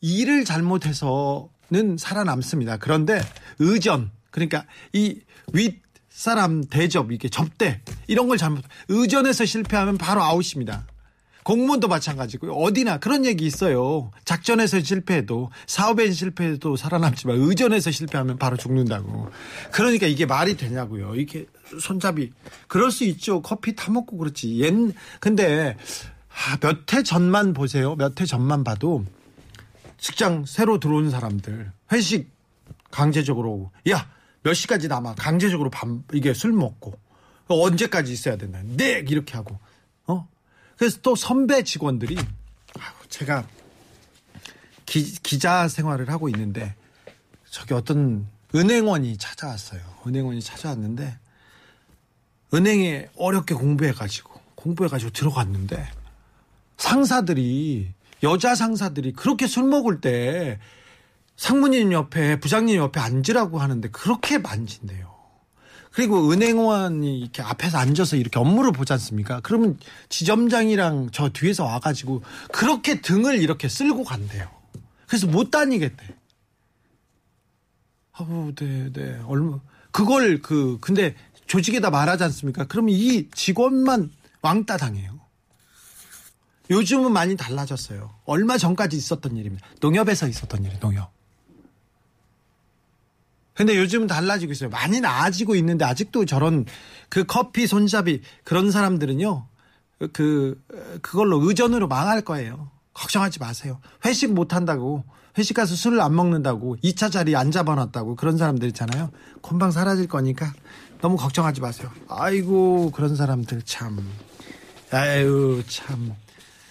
일을 0.02 0.46
잘못해서는 0.46 1.98
살아남습니다. 1.98 2.78
그런데 2.78 3.22
의전 3.60 4.12
그러니까 4.32 4.66
이 4.94 5.22
윗 5.54 5.82
사람 6.10 6.64
대접 6.64 7.12
이게 7.12 7.28
접대 7.30 7.82
이런 8.08 8.28
걸 8.28 8.38
잘못 8.38 8.64
의전에서 8.88 9.46
실패하면 9.46 9.98
바로 9.98 10.22
아웃입니다. 10.22 10.86
공무원도 11.50 11.88
마찬가지고요. 11.88 12.52
어디나 12.52 13.00
그런 13.00 13.26
얘기 13.26 13.44
있어요. 13.48 14.12
작전에서 14.24 14.82
실패해도 14.82 15.50
사업에 15.66 16.12
실패해도 16.12 16.76
살아남지만 16.76 17.38
의전에서 17.40 17.90
실패하면 17.90 18.38
바로 18.38 18.56
죽는다고. 18.56 19.32
그러니까 19.72 20.06
이게 20.06 20.28
말이 20.28 20.56
되냐고요. 20.56 21.16
이렇게 21.16 21.48
손잡이 21.82 22.32
그럴 22.68 22.92
수 22.92 23.04
있죠. 23.06 23.42
커피 23.42 23.76
타 23.76 23.92
먹고 23.92 24.18
그렇지. 24.18 24.60
옛 24.60 24.72
근데 25.20 25.76
아, 26.30 26.58
몇 26.62 26.94
해 26.94 27.02
전만 27.02 27.54
보세요. 27.54 27.96
몇 27.96 28.22
해 28.22 28.28
전만 28.28 28.64
봐도 28.64 29.04
직장 29.98 30.46
새로 30.46 30.80
들어온 30.80 31.10
사람들 31.10 31.72
회식 31.92 32.30
강제적으로 32.92 33.72
야 33.90 34.08
몇 34.44 34.54
시까지 34.54 34.88
남아 34.88 35.16
강제적으로 35.16 35.70
밤 35.72 36.04
이게 36.14 36.34
술 36.34 36.54
먹고 36.54 36.94
언제까지 37.48 38.14
있어야 38.14 38.38
된다 38.38 38.62
네 38.64 39.04
이렇게 39.10 39.34
하고 39.34 39.60
어 40.08 40.28
그래서 40.80 41.00
또 41.02 41.14
선배 41.14 41.62
직원들이 41.64 42.18
제가 43.10 43.46
기, 44.86 45.14
기자 45.22 45.68
생활을 45.68 46.10
하고 46.10 46.30
있는데 46.30 46.74
저기 47.52 47.74
어떤 47.74 48.28
은행원이 48.56 49.18
찾아왔어요 49.18 49.82
은행원이 50.08 50.42
찾아왔는데 50.42 51.20
은행에 52.54 53.10
어렵게 53.18 53.56
공부해가지고 53.56 54.40
공부해가지고 54.56 55.12
들어갔는데 55.12 55.86
상사들이 56.78 57.92
여자 58.24 58.56
상사들이 58.56 59.12
그렇게 59.12 59.48
술 59.48 59.66
먹을 59.66 60.00
때 60.00 60.60
상무님 61.36 61.92
옆에 61.92 62.40
부장님 62.40 62.78
옆에 62.78 63.00
앉으라고 63.00 63.60
하는데 63.60 63.90
그렇게 63.90 64.38
만진대요. 64.38 65.09
그리고 66.00 66.32
은행원이 66.32 67.20
이렇게 67.20 67.42
앞에서 67.42 67.78
앉아서 67.78 68.16
이렇게 68.16 68.40
업무를 68.40 68.72
보지 68.72 68.94
않습니까? 68.94 69.42
그러면 69.44 69.78
지점장이랑 70.08 71.10
저 71.12 71.28
뒤에서 71.28 71.66
와가지고 71.66 72.24
그렇게 72.54 73.02
등을 73.02 73.42
이렇게 73.42 73.68
쓸고 73.68 74.06
간대요. 74.06 74.50
그래서 75.08 75.28
못 75.28 75.52
다니겠대. 75.52 76.16
아우, 78.14 78.54
네, 78.56 78.90
네. 78.94 79.20
얼마, 79.26 79.60
그걸 79.92 80.42
그, 80.42 80.78
근데 80.80 81.16
조직에다 81.48 81.90
말하지 81.90 82.24
않습니까? 82.24 82.64
그러면 82.64 82.96
이 82.96 83.30
직원만 83.32 84.10
왕따 84.42 84.78
당해요. 84.78 85.20
요즘은 86.70 87.12
많이 87.12 87.36
달라졌어요. 87.36 88.10
얼마 88.24 88.58
전까지 88.58 88.96
있었던 88.96 89.36
일입니다. 89.36 89.68
농협에서 89.82 90.30
있었던 90.30 90.64
일이 90.64 90.80
농협. 90.80 91.19
근데 93.60 93.76
요즘은 93.76 94.08
달라지고 94.08 94.54
있어요. 94.54 94.70
많이 94.70 95.02
나아지고 95.02 95.54
있는데 95.56 95.84
아직도 95.84 96.24
저런 96.24 96.64
그 97.10 97.26
커피 97.26 97.68
손잡이 97.68 98.22
그런 98.46 98.72
사람들은요. 98.72 99.48
그 100.14 100.64
그걸로 101.02 101.46
의전으로 101.46 101.90
망할 101.90 102.22
거예요. 102.22 102.72
걱정하지 102.94 103.40
마세요. 103.40 103.82
회식 104.06 104.32
못 104.32 104.54
한다고 104.54 105.04
회식 105.38 105.56
가서 105.56 105.76
술을 105.76 106.00
안 106.00 106.16
먹는다고 106.16 106.78
2차 106.78 107.12
자리 107.12 107.36
안 107.36 107.52
잡아놨다고 107.52 108.16
그런 108.16 108.38
사람들 108.38 108.66
있잖아요. 108.70 109.12
금방 109.42 109.72
사라질 109.72 110.08
거니까 110.08 110.54
너무 111.02 111.18
걱정하지 111.18 111.60
마세요. 111.60 111.92
아이고 112.08 112.92
그런 112.92 113.18
사람들 113.18 113.64
참 113.64 114.00
아유 114.94 115.64
참 115.68 116.16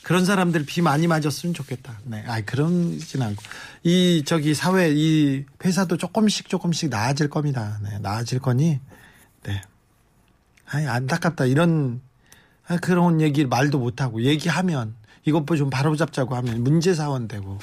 그런 0.08 0.24
사람들 0.24 0.64
비 0.64 0.80
많이 0.80 1.06
맞았으면 1.06 1.52
좋겠다. 1.52 2.00
네, 2.04 2.24
아 2.26 2.40
그런진 2.40 3.20
않고 3.20 3.42
이 3.82 4.22
저기 4.24 4.54
사회 4.54 4.90
이 4.90 5.44
회사도 5.62 5.98
조금씩 5.98 6.48
조금씩 6.48 6.88
나아질 6.88 7.28
겁니다. 7.28 7.78
네, 7.82 7.98
나아질 7.98 8.38
거니 8.38 8.80
네. 9.42 9.62
아이 10.64 10.86
안타깝다 10.86 11.44
이런 11.44 12.00
아, 12.66 12.78
그런 12.78 13.20
얘기 13.20 13.44
말도 13.44 13.78
못 13.78 14.00
하고 14.00 14.22
얘기하면 14.22 14.94
이것도 15.26 15.56
좀 15.56 15.68
바로잡자고 15.68 16.34
하면 16.36 16.64
문제 16.64 16.94
사원 16.94 17.28
되고 17.28 17.58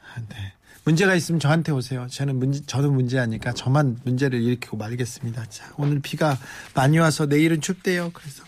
아, 0.00 0.20
네. 0.30 0.54
문제가 0.84 1.14
있으면 1.14 1.38
저한테 1.38 1.70
오세요. 1.70 2.06
저는 2.08 2.38
문제, 2.38 2.64
저는 2.64 2.94
문제하니까 2.94 3.52
저만 3.52 3.98
문제를 4.04 4.40
일으키고 4.40 4.78
말겠습니다. 4.78 5.44
자, 5.50 5.70
오늘 5.76 6.00
비가 6.00 6.38
많이 6.74 6.98
와서 6.98 7.26
내일은 7.26 7.60
춥대요. 7.60 8.10
그래서 8.14 8.42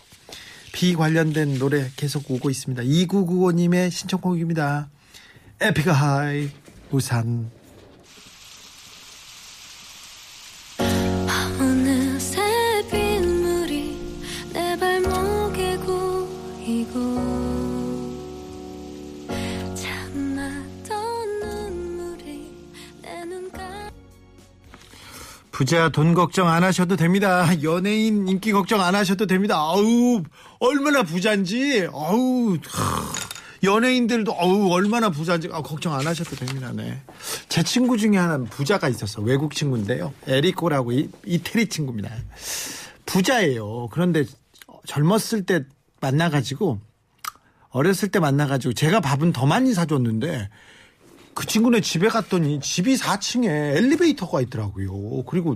비 0.75 0.93
관련된 0.93 1.57
노래 1.57 1.89
계속 1.95 2.29
오고 2.29 2.49
있습니다. 2.49 2.83
2995님의 2.83 3.89
신청곡입니다. 3.89 4.89
에픽하이 5.61 6.49
우산. 6.91 7.49
부자 25.55 25.87
돈 25.87 26.13
걱정 26.13 26.49
안 26.49 26.65
하셔도 26.65 26.97
됩니다. 26.97 27.47
연예인 27.63 28.27
인기 28.27 28.51
걱정 28.51 28.81
안 28.81 28.93
하셔도 28.93 29.25
됩니다. 29.25 29.55
아우 29.55 30.21
얼마나 30.59 31.01
부자인지 31.01 31.87
아우 31.93 32.57
연예인들도 33.63 34.33
어우 34.33 34.69
얼마나 34.73 35.09
부자인지 35.09 35.47
아, 35.53 35.61
걱정 35.61 35.93
안 35.93 36.05
하셔도 36.05 36.35
됩니다. 36.35 36.73
네. 36.75 37.01
제 37.47 37.63
친구 37.63 37.97
중에 37.97 38.17
하나는 38.17 38.47
부자가 38.47 38.89
있었어. 38.89 39.21
외국 39.21 39.55
친구인데요. 39.55 40.13
에리코라고 40.27 40.91
이, 40.91 41.09
이태리 41.25 41.69
친구입니다. 41.69 42.09
부자예요. 43.05 43.87
그런데 43.91 44.25
젊었을 44.87 45.45
때 45.45 45.63
만나가지고 46.01 46.81
어렸을 47.69 48.09
때 48.09 48.19
만나가지고 48.19 48.73
제가 48.73 48.99
밥은 48.99 49.31
더 49.31 49.45
많이 49.45 49.73
사줬는데 49.73 50.49
그 51.35 51.45
친구네 51.45 51.81
집에 51.81 52.07
갔더니 52.07 52.59
집이 52.61 52.95
4층에 52.95 53.45
엘리베이터가 53.77 54.41
있더라고요. 54.41 55.23
그리고 55.25 55.55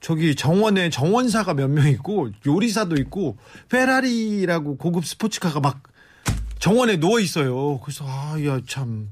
저기 0.00 0.34
정원에 0.34 0.90
정원사가 0.90 1.54
몇 1.54 1.68
명 1.68 1.86
있고 1.88 2.30
요리사도 2.46 2.96
있고 2.96 3.36
페라리라고 3.68 4.76
고급 4.78 5.06
스포츠카가 5.06 5.60
막 5.60 5.82
정원에 6.58 6.96
누워 6.98 7.20
있어요. 7.20 7.78
그래서 7.80 8.04
아 8.08 8.36
야 8.40 8.60
참 8.66 9.10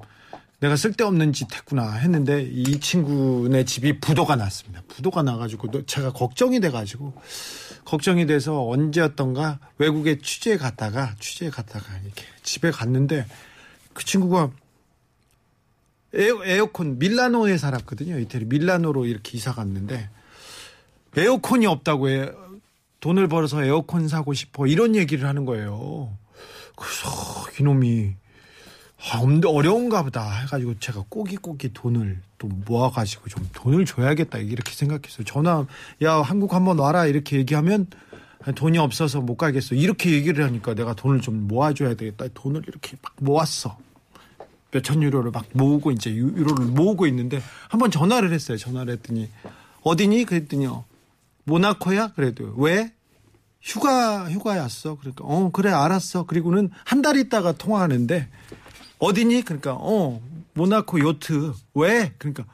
내가 0.61 0.77
쓸데없는 0.77 1.35
짓 1.35 1.55
했구나 1.55 1.93
했는데 1.93 2.43
이 2.51 2.81
친구네 2.81 3.65
집이 3.67 4.01
부도가 4.01 4.37
났습니다. 4.37 4.83
부도가 4.89 5.23
나가지고 5.23 5.71
너- 5.71 5.85
제가 5.85 6.13
걱정이 6.15 6.61
돼가지고 6.61 7.13
걱정이 7.85 8.25
돼서 8.25 8.67
언제였던가 8.67 9.59
외국에 9.77 10.19
취재 10.23 10.57
갔다가 10.57 11.15
취재 11.21 11.51
갔다가 11.51 11.85
이렇게 12.03 12.25
집에 12.43 12.71
갔는데 12.71 13.27
그 13.93 14.05
친구가 14.07 14.51
에어, 16.15 16.45
에어 16.45 16.67
컨 16.67 16.99
밀라노에 16.99 17.57
살았거든요. 17.59 18.19
이태리 18.21 18.45
밀라노로 18.47 19.07
이렇게 19.07 19.37
이사 19.37 19.53
갔는데 19.53 20.09
에어컨이 21.17 21.67
없다고 21.67 22.09
해 22.09 22.31
돈을 23.01 23.29
벌어서 23.29 23.63
에어컨 23.65 24.09
사고 24.09 24.33
싶어 24.35 24.67
이런 24.67 24.95
얘기를 24.97 25.29
하는 25.29 25.45
거예요. 25.45 26.17
그래서 26.77 27.09
이놈이 27.61 28.15
아, 29.13 29.19
엄- 29.19 29.41
어려운가 29.45 30.03
보다 30.03 30.31
해가지고 30.41 30.79
제가 30.81 31.05
꼬깃꼬깃 31.09 31.73
돈을 31.75 32.21
또 32.39 32.47
모아가지고 32.49 33.29
좀 33.29 33.47
돈을 33.53 33.85
줘야겠다 33.85 34.39
이렇게 34.39 34.73
생각했어요. 34.73 35.25
전화 35.25 35.67
야 36.03 36.15
한국 36.23 36.55
한번 36.55 36.79
와라 36.79 37.05
이렇게 37.07 37.37
얘기하면 37.37 37.87
돈이 38.55 38.79
없어서 38.79 39.21
못 39.21 39.37
가겠어 39.37 39.75
이렇게 39.75 40.11
얘기를 40.13 40.45
하니까 40.45 40.75
내가 40.75 40.95
돈을 40.95 41.21
좀 41.21 41.47
모아줘야 41.49 41.95
되겠다 41.95 42.27
돈을 42.35 42.63
이렇게 42.67 42.97
막 43.03 43.13
모았어. 43.21 43.77
몇천 44.75 45.03
유로를 45.05 45.31
막 45.31 45.47
모으고 45.53 45.93
이제 45.93 46.11
유- 46.11 46.33
유로를 46.37 46.67
모으고 46.67 47.07
있는데 47.07 47.41
한번 47.69 47.91
전화를 47.93 48.33
했어요. 48.33 48.59
전화를 48.59 48.95
했더니 48.95 49.31
어디니? 49.83 50.25
그랬더니요. 50.25 50.85
모나코야? 51.45 52.13
그래도 52.15 52.53
왜? 52.57 52.93
휴가 53.63 54.29
휴가였어. 54.31 54.97
그러니까 54.97 55.25
어 55.25 55.51
그래 55.53 55.71
알았어. 55.71 56.27
그리고는 56.27 56.71
한 56.85 57.03
달 57.03 57.17
있다가 57.17 57.53
통화하는데 57.53 58.29
어디니? 58.99 59.43
그러니까 59.43 59.75
어 59.79 60.21
모나코 60.55 60.99
요트 60.99 61.53
왜? 61.75 62.13
그러니까 62.19 62.45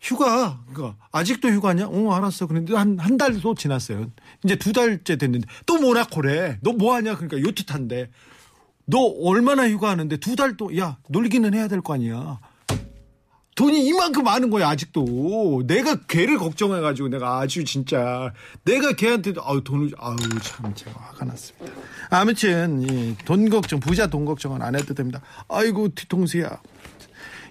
휴가 0.00 0.60
그러니까 0.72 0.96
아직도 1.12 1.48
휴가냐? 1.48 1.88
어 1.88 2.12
알았어. 2.14 2.46
그런데 2.46 2.74
한 2.74 2.98
한 2.98 3.16
달도 3.18 3.54
지났어요. 3.54 4.10
이제 4.44 4.56
두 4.56 4.72
달째 4.72 5.16
됐는데 5.16 5.46
또 5.66 5.78
모나코래. 5.78 6.58
너 6.62 6.72
뭐 6.72 6.94
하냐? 6.94 7.16
그러니까 7.16 7.38
요트 7.40 7.64
탄대. 7.66 8.08
너 8.86 8.98
얼마나 9.24 9.68
휴가하는데 9.68 10.16
두 10.18 10.36
달 10.36 10.56
또 10.56 10.76
야 10.78 10.96
놀기는 11.08 11.52
해야 11.54 11.68
될 11.68 11.80
거 11.82 11.94
아니야. 11.94 12.38
돈이 13.56 13.86
이만큼 13.86 14.22
많은 14.22 14.50
거야 14.50 14.68
아직도. 14.68 15.62
내가 15.66 16.02
걔를 16.06 16.36
걱정해가지고 16.38 17.08
내가 17.08 17.38
아주 17.38 17.64
진짜 17.64 18.30
내가 18.64 18.92
걔한테도 18.92 19.40
아우 19.42 19.64
돈을 19.64 19.92
아우 19.96 20.14
참 20.42 20.74
제가 20.74 20.92
화가 21.00 21.24
났습니다. 21.24 21.72
아무튼 22.10 22.82
이돈 22.82 23.48
걱정 23.48 23.80
부자 23.80 24.08
돈 24.08 24.26
걱정은 24.26 24.60
안 24.60 24.76
해도 24.76 24.92
됩니다. 24.92 25.22
아이고 25.48 25.88
뒤통수야. 25.94 26.60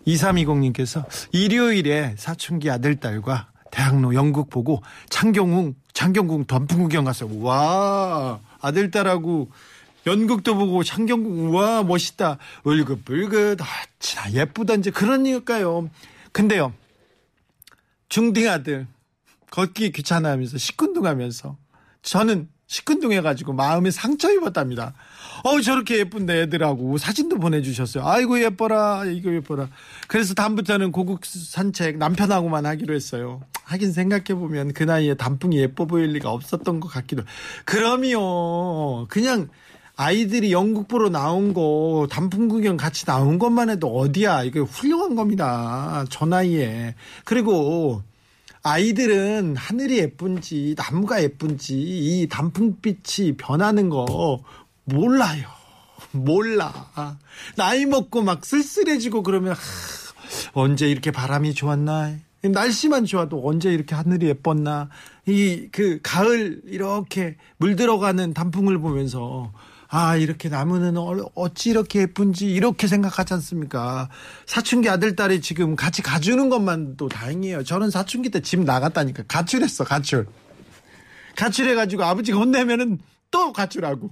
2320님께서 0.06 1.04
일요일에 1.32 2.14
사춘기 2.18 2.70
아들 2.70 2.98
딸과 3.00 3.50
대학로 3.72 4.14
연극 4.14 4.52
보고 4.52 4.84
창경궁 5.10 5.74
창경궁 5.94 6.46
덤풍 6.46 6.84
구경 6.84 7.06
갔어요. 7.06 7.30
와 7.42 8.40
아들 8.62 8.92
딸하고 8.92 9.50
연극도 10.06 10.56
보고 10.56 10.84
창경국 10.84 11.32
우와 11.32 11.84
멋있다. 11.84 12.38
울긋불긋 12.64 13.62
아, 13.62 13.66
진짜 14.00 14.32
예쁘던지 14.32 14.92
그러니까요. 14.92 15.90
근데요. 16.32 16.74
중딩 18.10 18.48
아들 18.50 18.88
걷기 19.52 19.92
귀찮아하면서 19.92 20.58
시큰둥하면서 20.58 21.58
저는 22.02 22.50
시큰둥해가지고 22.68 23.54
마음에 23.54 23.92
상처 23.92 24.32
입었답니다. 24.32 24.94
어우 25.44 25.62
저렇게 25.62 26.00
예쁜데 26.00 26.42
애들하고 26.42 26.98
사진도 26.98 27.38
보내주셨어요. 27.38 28.06
아이고 28.06 28.42
예뻐라 28.42 29.06
이거 29.06 29.32
예뻐라. 29.32 29.70
그래서 30.08 30.34
다음부터는 30.34 30.92
고국 30.92 31.26
산책 31.26 31.98
남편하고만 31.98 32.66
하기로 32.66 32.94
했어요. 32.94 33.42
하긴 33.64 33.94
생각해보면 33.94 34.74
그 34.74 34.84
나이에 34.84 35.14
단풍이 35.16 35.58
예뻐 35.58 35.86
보일 35.86 36.14
리가 36.14 36.32
없었던 36.32 36.80
것 36.80 36.88
같기도. 36.88 37.24
그럼요. 37.66 39.08
그냥 39.10 39.50
아이들이 39.98 40.52
영국 40.52 40.88
보러 40.88 41.10
나온 41.10 41.54
거 41.54 42.08
단풍 42.10 42.48
구경 42.50 42.76
같이 42.76 43.06
나온 43.06 43.40
것만 43.40 43.70
해도 43.70 43.88
어디야 43.98 44.44
이거 44.44 44.62
훌륭한 44.64 45.16
겁니다. 45.16 46.06
저 46.10 46.26
나이에. 46.26 46.96
그리고 47.24 48.02
아이들은 48.62 49.56
하늘이 49.56 50.00
예쁜지 50.00 50.76
나무가 50.78 51.24
예쁜지 51.24 51.76
이 51.78 52.28
단풍빛이 52.30 53.38
변하는 53.38 53.90
거 53.90 54.44
몰라요. 54.84 55.48
몰라. 56.12 56.92
나이 57.56 57.86
먹고 57.86 58.22
막 58.22 58.46
쓸쓸해지고 58.46 59.24
그러면 59.24 59.54
하, 59.54 59.58
언제 60.54 60.90
이렇게 60.90 61.12
바람이 61.12 61.54
좋았나? 61.54 62.16
날씨만 62.42 63.06
좋아도 63.06 63.42
언제 63.48 63.74
이렇게 63.74 63.96
하늘이 63.96 64.28
예뻤나? 64.28 64.90
이 65.28 65.68
그 65.72 66.00
가을 66.04 66.62
이렇게 66.66 67.36
물들어가는 67.58 68.34
단풍을 68.34 68.78
보면서 68.80 69.52
아 69.98 70.18
이렇게 70.18 70.50
나무는 70.50 70.98
어- 70.98 71.32
어찌 71.36 71.70
이렇게 71.70 72.02
예쁜지 72.02 72.48
이렇게 72.54 72.86
생각하지 72.86 73.34
않습니까? 73.36 74.10
사춘기 74.46 74.90
아들 74.90 75.16
딸이 75.16 75.40
지금 75.40 75.78
같이 75.78 76.02
가주는 76.02 76.50
것만도 76.50 77.08
다행이에요. 77.08 77.64
저는 77.64 77.92
사춘기 77.92 78.30
때 78.30 78.42
집 78.42 78.60
나갔다니까 78.60 79.24
가출했어 79.26 79.86
가출. 79.86 80.28
가출해가지고 81.38 82.04
아버지가 82.04 82.38
혼내면은 82.40 83.00
또 83.32 83.54
가출하고 83.54 84.10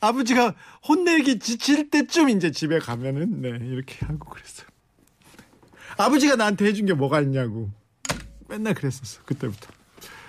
아버지가 0.00 0.54
혼내기 0.88 1.38
지칠 1.38 1.90
때쯤 1.90 2.30
이제 2.30 2.50
집에 2.50 2.78
가면은 2.78 3.42
네 3.42 3.48
이렇게 3.50 4.06
하고 4.06 4.30
그랬어요. 4.30 4.66
아버지가 5.98 6.36
나한테 6.36 6.64
해준 6.64 6.86
게 6.86 6.94
뭐가 6.94 7.20
있냐고 7.20 7.70
맨날 8.48 8.72
그랬었어 8.72 9.20
그때부터 9.26 9.68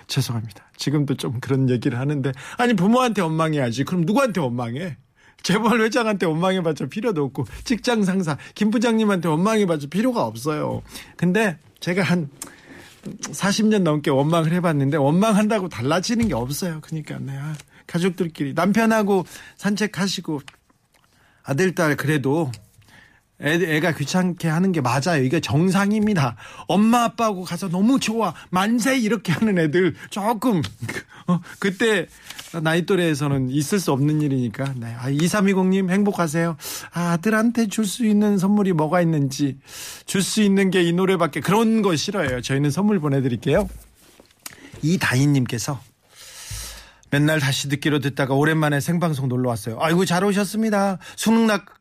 죄송합니다. 0.08 0.64
지금도 0.76 1.14
좀 1.14 1.38
그런 1.40 1.70
얘기를 1.70 1.98
하는데 1.98 2.32
아니 2.56 2.74
부모한테 2.74 3.22
원망해야지. 3.22 3.84
그럼 3.84 4.02
누구한테 4.02 4.40
원망해? 4.40 4.96
재벌 5.42 5.80
회장한테 5.82 6.26
원망해봤자 6.26 6.86
필요도 6.86 7.24
없고 7.24 7.46
직장 7.62 8.02
상사 8.02 8.36
김 8.54 8.70
부장님한테 8.70 9.28
원망해봤자 9.28 9.86
필요가 9.88 10.24
없어요. 10.24 10.82
근데 11.16 11.58
제가 11.78 12.02
한 12.02 12.28
40년 13.04 13.82
넘게 13.82 14.10
원망을 14.10 14.52
해봤는데 14.52 14.96
원망한다고 14.96 15.68
달라지는 15.68 16.28
게 16.28 16.34
없어요. 16.34 16.80
그러니까 16.80 17.18
네, 17.20 17.36
아, 17.36 17.54
가족들끼리 17.86 18.54
남편하고 18.54 19.24
산책하시고 19.56 20.40
아들 21.44 21.74
딸 21.74 21.96
그래도 21.96 22.50
애, 23.40 23.76
애가 23.76 23.92
귀찮게 23.92 24.48
하는 24.48 24.72
게 24.72 24.80
맞아요. 24.80 25.22
이게 25.22 25.38
정상입니다. 25.40 26.36
엄마 26.66 27.04
아빠하고 27.04 27.44
가서 27.44 27.68
너무 27.68 28.00
좋아 28.00 28.34
만세 28.50 28.98
이렇게 28.98 29.32
하는 29.32 29.58
애들 29.58 29.94
조금 30.10 30.60
어, 31.28 31.40
그때 31.58 32.06
나이 32.62 32.86
또래에서는 32.86 33.50
있을 33.50 33.78
수 33.78 33.92
없는 33.92 34.22
일이니까. 34.22 34.72
네. 34.76 34.94
아, 34.98 35.10
2320님 35.10 35.90
행복하세요. 35.90 36.56
아, 36.92 37.00
아들한테 37.12 37.66
줄 37.68 37.84
수 37.84 38.04
있는 38.06 38.38
선물이 38.38 38.72
뭐가 38.72 39.00
있는지 39.02 39.58
줄 40.06 40.22
수 40.22 40.42
있는 40.42 40.70
게 40.70 40.82
이 40.82 40.92
노래밖에 40.92 41.40
그런 41.40 41.82
거 41.82 41.94
싫어요. 41.96 42.40
저희는 42.40 42.70
선물 42.70 42.98
보내드릴게요. 43.00 43.68
이다인님께서 44.82 45.80
맨날 47.10 47.40
다시 47.40 47.68
듣기로 47.68 48.00
듣다가 48.00 48.34
오랜만에 48.34 48.80
생방송 48.80 49.28
놀러 49.28 49.48
왔어요. 49.48 49.78
아이고 49.80 50.04
잘 50.04 50.24
오셨습니다. 50.24 50.98
수능 51.16 51.46
낙 51.46 51.66
어, 51.70 51.77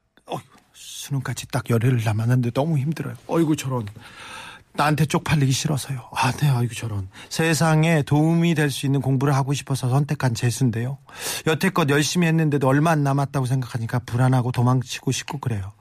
수능까지 1.08 1.48
딱 1.48 1.70
열흘 1.70 2.02
남았는데 2.04 2.52
너무 2.52 2.78
힘들어요. 2.78 3.16
어이구 3.28 3.56
저런 3.56 3.86
나한테 4.74 5.06
쪽팔리기 5.06 5.52
싫어서요. 5.52 6.08
아, 6.16 6.32
네, 6.34 6.50
아이고 6.50 6.76
저런 6.76 7.08
세상에 7.30 8.04
도움이 8.04 8.54
될 8.54 8.70
수 8.70 8.86
있는 8.86 9.02
공부를 9.02 9.34
하고 9.34 9.54
싶어서 9.54 9.90
선택한 9.90 10.36
재수인데요. 10.36 11.00
여태껏 11.48 11.90
열심히 11.90 12.28
했는데도 12.28 12.68
얼마 12.68 12.92
안 12.92 13.04
남았다고 13.04 13.48
생각하니까 13.48 14.00
불안하고 14.00 14.52
도망치고 14.52 15.12
싶고 15.12 15.40
그래요. 15.40 15.72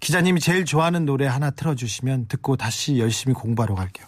기자님이 0.00 0.40
제일 0.40 0.64
좋아하는 0.64 1.04
노래 1.04 1.26
하나 1.26 1.50
틀어주시면 1.50 2.28
듣고 2.28 2.56
다시 2.56 2.98
열심히 2.98 3.34
공부하러 3.34 3.74
갈게요. 3.74 4.06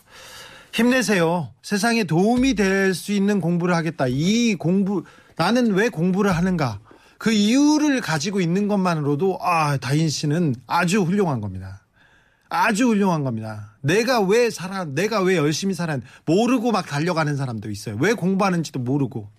힘내세요. 0.73 1.51
세상에 1.63 2.05
도움이 2.05 2.55
될 2.55 2.95
수 2.95 3.13
있는 3.13 3.39
공부를 3.41 3.75
하겠다. 3.75 4.07
이 4.09 4.55
공부, 4.55 5.05
나는 5.37 5.73
왜 5.75 5.91
공부를 5.91 6.35
하는가? 6.35 6.79
그 7.23 7.31
이유를 7.31 8.01
가지고 8.01 8.41
있는 8.41 8.67
것만으로도, 8.67 9.39
아, 9.41 9.77
다인 9.77 10.09
씨는 10.09 10.57
아주 10.67 11.03
훌륭한 11.03 11.41
겁니다. 11.41 11.87
아주 12.49 12.89
훌륭한 12.89 13.23
겁니다. 13.23 13.77
내가 13.81 14.21
왜 14.21 14.51
살아, 14.51 14.85
내가 14.85 15.23
왜 15.23 15.37
열심히 15.37 15.73
살아, 15.73 15.97
모르고 16.27 16.73
막 16.73 16.85
달려가는 16.85 17.37
사람도 17.37 17.71
있어요. 17.71 17.97
왜 18.01 18.13
공부하는지도 18.15 18.81
모르고. 18.81 19.31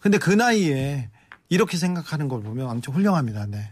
근데 0.00 0.16
그 0.16 0.30
나이에 0.30 1.10
이렇게 1.50 1.76
생각하는 1.76 2.28
걸 2.28 2.42
보면 2.42 2.70
엄청 2.70 2.94
훌륭합니다. 2.94 3.44
네. 3.44 3.70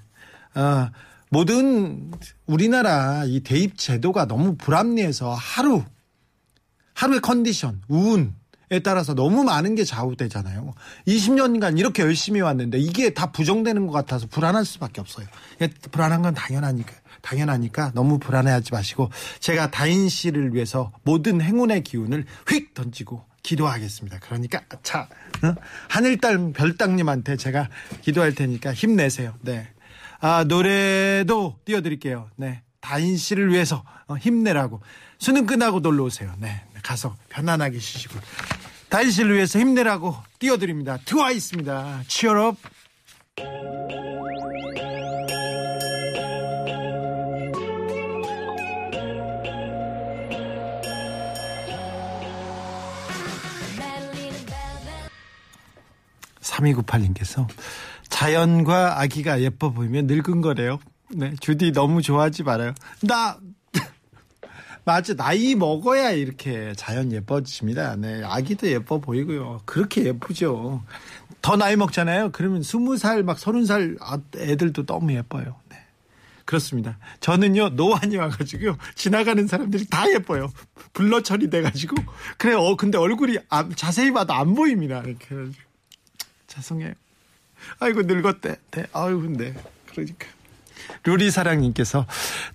아, 0.53 0.91
모든 1.31 2.13
우리나라 2.45 3.25
이 3.25 3.41
대입 3.41 3.79
제도가 3.79 4.27
너무 4.27 4.57
불합리해서 4.57 5.33
하루 5.33 5.83
하루의 6.93 7.21
컨디션, 7.23 7.81
운 7.89 8.35
에 8.71 8.79
따라서 8.81 9.15
너무 9.15 9.45
많은 9.45 9.75
게 9.75 9.85
좌우되잖아요. 9.85 10.75
20년간 11.07 11.79
이렇게 11.79 12.03
열심히 12.03 12.41
왔는데 12.41 12.79
이게 12.79 13.13
다 13.13 13.31
부정되는 13.31 13.87
것 13.87 13.93
같아서 13.93 14.27
불안할 14.27 14.65
수밖에 14.65 15.01
없어요. 15.01 15.27
예, 15.61 15.69
불안한 15.69 16.23
건 16.23 16.35
당연하니까. 16.35 16.93
당연하니까 17.21 17.93
너무 17.95 18.19
불안해하지 18.19 18.73
마시고 18.73 19.11
제가 19.41 19.71
다인 19.71 20.09
씨를 20.09 20.55
위해서 20.55 20.93
모든 21.05 21.41
행운의 21.41 21.83
기운을 21.83 22.27
휙 22.49 22.75
던지고 22.75 23.25
기도하겠습니다. 23.43 24.19
그러니까 24.21 24.63
자 24.83 25.09
어? 25.43 25.55
하늘땅 25.89 26.53
별땅님한테 26.53 27.37
제가 27.37 27.69
기도할 28.03 28.35
테니까 28.35 28.73
힘내세요. 28.75 29.35
네. 29.43 29.69
아 30.21 30.45
노래도 30.45 31.57
띄워드릴게요. 31.65 32.31
네. 32.37 32.63
다인 32.81 33.17
씨를 33.17 33.51
위해서 33.51 33.85
어, 34.07 34.17
힘내라고 34.17 34.81
수능 35.19 35.47
끝나고 35.47 35.81
놀러 35.81 36.05
오세요. 36.05 36.35
네. 36.39 36.63
가서 36.85 37.17
편안하게 37.31 37.81
쉬시고 37.81 38.21
씨를 39.11 39.35
위해서 39.35 39.59
힘내라고 39.59 40.15
띄워드립니다. 40.39 40.99
트와이스입니다. 41.05 42.05
치얼업. 42.07 42.57
(3298님께서) 56.41 57.49
자연과 58.09 59.01
아기가 59.01 59.41
예뻐 59.41 59.71
보이면 59.71 60.07
늙은 60.07 60.41
거래요 60.41 60.79
네 61.11 61.35
주디 61.41 61.73
너무 61.73 62.01
좋아하지 62.01 62.45
말아요 62.45 62.75
나 63.03 63.39
맞아 64.85 65.15
나이 65.15 65.55
먹어야 65.55 66.11
이렇게 66.11 66.73
자연 66.77 67.11
예뻐집니다 67.13 67.97
네 67.97 68.23
아기도 68.25 68.69
예뻐 68.69 68.99
보이고요 69.01 69.63
그렇게 69.65 70.05
예쁘죠 70.05 70.83
더 71.41 71.57
나이 71.57 71.77
먹잖아요 71.77 72.31
그러면 72.33 72.63
스무 72.63 72.97
살막 72.97 73.39
서른 73.39 73.65
살 73.65 73.97
아, 74.01 74.19
애들도 74.37 74.85
너무 74.87 75.13
예뻐요 75.15 75.57
네 75.71 75.79
그렇습니다. 76.47 76.99
저는요 77.21 77.71
노안이 77.71 78.19
와가지고요 78.19 78.77
지나가는 78.95 79.47
사람들이 79.47 79.87
다 79.87 80.11
예뻐요. 80.11 80.53
블러 80.93 81.23
처리 81.23 81.49
돼가지고 81.49 81.97
그래 82.37 82.53
어 82.53 82.77
근데 82.77 82.99
얼굴이 82.99 83.39
안- 83.49 83.75
자세히 83.75 84.13
봐도 84.13 84.35
안 84.35 84.55
보입니다. 84.55 85.01
이렇게. 85.07 85.27
죄송해요. 86.47 86.93
아이고 87.79 88.03
늙었대. 88.03 88.57
네. 88.73 88.85
아이고 88.93 89.23
근데 89.23 89.55
그러니까 89.91 90.27
루리 91.05 91.31
사랑님께서 91.31 92.07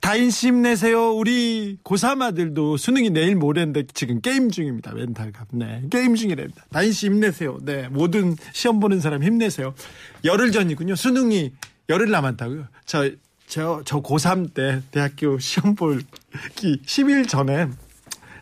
다인 0.01 0.31
씨 0.31 0.47
힘내세요. 0.47 1.11
우리 1.13 1.77
고3 1.83 2.21
아들도 2.21 2.77
수능이 2.77 3.11
내일 3.11 3.35
모레인데 3.35 3.83
지금 3.93 4.21
게임 4.21 4.49
중입니다. 4.49 4.93
멘탈갑. 4.93 5.47
네. 5.51 5.83
게임 5.89 6.15
중이랍니다. 6.15 6.65
다인 6.71 6.91
씨 6.91 7.07
힘내세요. 7.07 7.59
네. 7.61 7.87
모든 7.89 8.35
시험 8.53 8.79
보는 8.79 8.99
사람 8.99 9.23
힘내세요. 9.23 9.73
열흘 10.23 10.51
전이군요. 10.51 10.95
수능이 10.95 11.53
열흘 11.89 12.09
남았다고요. 12.11 12.67
저, 12.85 13.09
저, 13.47 13.81
저 13.85 14.01
고3 14.01 14.53
때 14.53 14.81
대학교 14.91 15.39
시험 15.39 15.75
볼기 15.75 16.81
10일 16.85 17.27
전에 17.27 17.67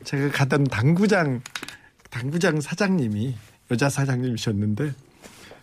제가 0.04 0.32
가던 0.32 0.66
당구장, 0.66 1.42
당구장 2.10 2.62
사장님이 2.62 3.36
여자 3.72 3.90
사장님이셨는데 3.90 4.94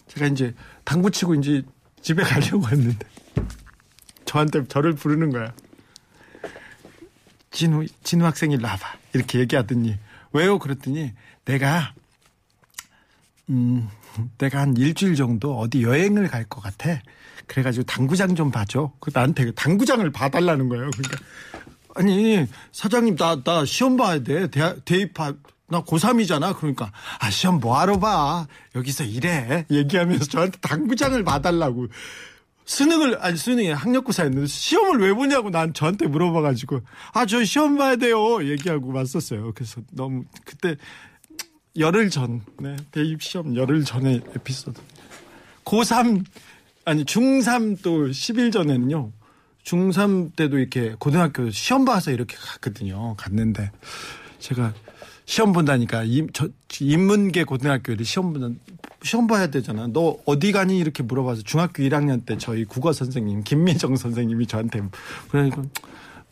제가 0.08 0.26
이제 0.26 0.54
당구 0.84 1.10
치고 1.10 1.34
이제 1.37 1.62
집에 2.02 2.22
가려고 2.22 2.68
했는데 2.68 3.06
저한테 4.35 4.64
저를 4.66 4.94
부르는 4.94 5.31
거야. 5.31 5.53
진우 7.53 7.87
진우 8.03 8.25
학생이 8.25 8.59
나봐 8.59 8.94
이렇게 9.12 9.38
얘기하더니 9.38 9.97
왜요? 10.33 10.59
그랬더니 10.59 11.12
내가 11.44 11.94
음 13.49 13.88
내가 14.38 14.61
한 14.61 14.77
일주일 14.77 15.14
정도 15.14 15.57
어디 15.57 15.83
여행을 15.85 16.27
갈 16.29 16.44
것 16.49 16.61
같아. 16.61 17.01
그래가지고 17.47 17.85
당구장 17.85 18.35
좀 18.35 18.51
봐줘. 18.51 18.90
그 18.99 19.11
나한테 19.14 19.53
당구장을 19.53 20.11
봐달라는 20.11 20.68
거예요. 20.68 20.90
그러니까 20.90 21.18
아니 21.94 22.44
사장님 22.73 23.14
나 23.16 23.40
나 23.44 23.64
시험 23.64 23.97
봐야 23.97 24.18
돼. 24.18 24.49
대학 24.49 24.85
대입하 24.85 25.35
나 25.68 25.83
고3이잖아. 25.85 26.57
그러니까 26.57 26.90
아 27.20 27.31
시험 27.31 27.61
뭐하러 27.61 28.01
봐. 28.01 28.49
여기서 28.75 29.05
일해. 29.05 29.64
얘기하면서 29.70 30.25
저한테 30.25 30.59
당구장을 30.59 31.23
봐달라고. 31.23 31.87
수능을 32.64 33.22
아니 33.22 33.37
수능이 33.37 33.68
학력고사였는데 33.70 34.46
시험을 34.46 35.00
왜 35.00 35.12
보냐고 35.12 35.50
난 35.50 35.74
저한테 35.74 36.07
물어봐가지고 36.07 36.81
아 37.12 37.27
저 37.27 37.44
시험 37.44 37.77
봐야 37.77 37.96
돼요 37.96 38.42
얘기하고 38.44 38.92
왔었어요. 38.92 39.53
그래서 39.55 39.81
너무 39.92 40.24
그때 40.44 40.77
열흘 41.77 42.09
전, 42.09 42.40
네, 42.61 42.77
대입 42.92 43.20
시험 43.22 43.57
열흘 43.57 43.85
전에 43.85 44.20
에피소드. 44.37 44.81
고3 45.64 46.24
아니 46.85 47.05
중3 47.05 47.83
또 47.83 48.07
10일 48.09 48.53
전에는요. 48.53 49.11
중3 49.64 50.37
때도 50.37 50.59
이렇게 50.59 50.94
고등학교 50.98 51.50
시험 51.50 51.85
봐서 51.85 52.11
이렇게 52.12 52.37
갔거든요. 52.37 53.14
갔는데 53.16 53.70
제가 54.38 54.72
시험 55.26 55.52
본다니까 55.52 56.04
임, 56.04 56.28
저, 56.32 56.48
인문계 56.80 57.44
고등학교를 57.44 58.04
시험 58.04 58.32
본다 58.32 58.58
시험 59.02 59.26
봐야 59.26 59.46
되잖아. 59.48 59.87
너 59.87 60.18
어디 60.24 60.52
가니 60.52 60.78
이렇게 60.78 61.02
물어봐서 61.02 61.42
중학교 61.42 61.82
1학년 61.82 62.24
때 62.24 62.37
저희 62.38 62.64
국어 62.64 62.92
선생님 62.92 63.42
김미정 63.44 63.96
선생님이 63.96 64.46
저한테 64.46 64.82
그러니까 65.30 65.62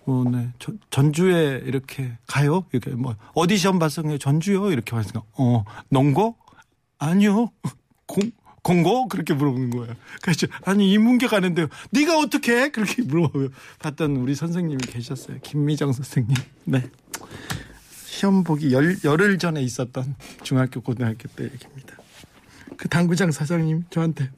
어, 0.06 0.24
네. 0.30 0.48
저- 0.58 0.72
전주에 0.90 1.62
이렇게 1.64 2.12
가요? 2.26 2.64
이렇게 2.72 2.90
뭐 2.90 3.14
어디 3.34 3.56
시험 3.56 3.78
봤어요? 3.78 4.18
전주요? 4.18 4.72
이렇게 4.72 4.96
하니까 4.96 5.22
어 5.38 5.64
농고? 5.90 6.36
아니요. 6.98 7.50
공 8.06 8.30
공고 8.62 9.08
그렇게 9.08 9.34
물어보는 9.34 9.70
거예요. 9.70 9.94
그래서 10.22 10.46
아니 10.64 10.92
인문계 10.92 11.26
가는데요. 11.26 11.66
네가 11.90 12.18
어떻게 12.18 12.56
해? 12.62 12.68
그렇게 12.70 13.02
물어봤던 13.02 14.16
우리 14.16 14.34
선생님이 14.34 14.78
계셨어요. 14.86 15.38
김미정 15.42 15.92
선생님. 15.92 16.34
네. 16.64 16.82
시험 18.22 18.44
보기 18.44 18.72
열, 18.72 18.96
열흘 19.02 19.36
전에 19.36 19.60
있었던 19.62 20.14
중학교 20.44 20.80
고등학교 20.80 21.28
때 21.34 21.42
얘기입니다. 21.42 21.96
그 22.76 22.88
당구장 22.88 23.32
사장님 23.32 23.86
저한테 23.90 24.30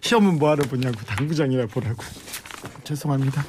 시험은 0.00 0.38
뭐하러 0.38 0.64
보냐고 0.64 0.96
당구장이라 1.04 1.66
보라고 1.66 2.02
죄송합니다. 2.82 3.44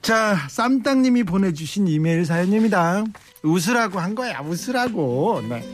자 0.00 0.46
쌈땅님이 0.48 1.24
보내주신 1.24 1.88
이메일 1.88 2.24
사연입니다. 2.24 3.02
웃으라고 3.42 3.98
한 3.98 4.14
거야 4.14 4.38
웃으라고. 4.42 5.42
네. 5.48 5.68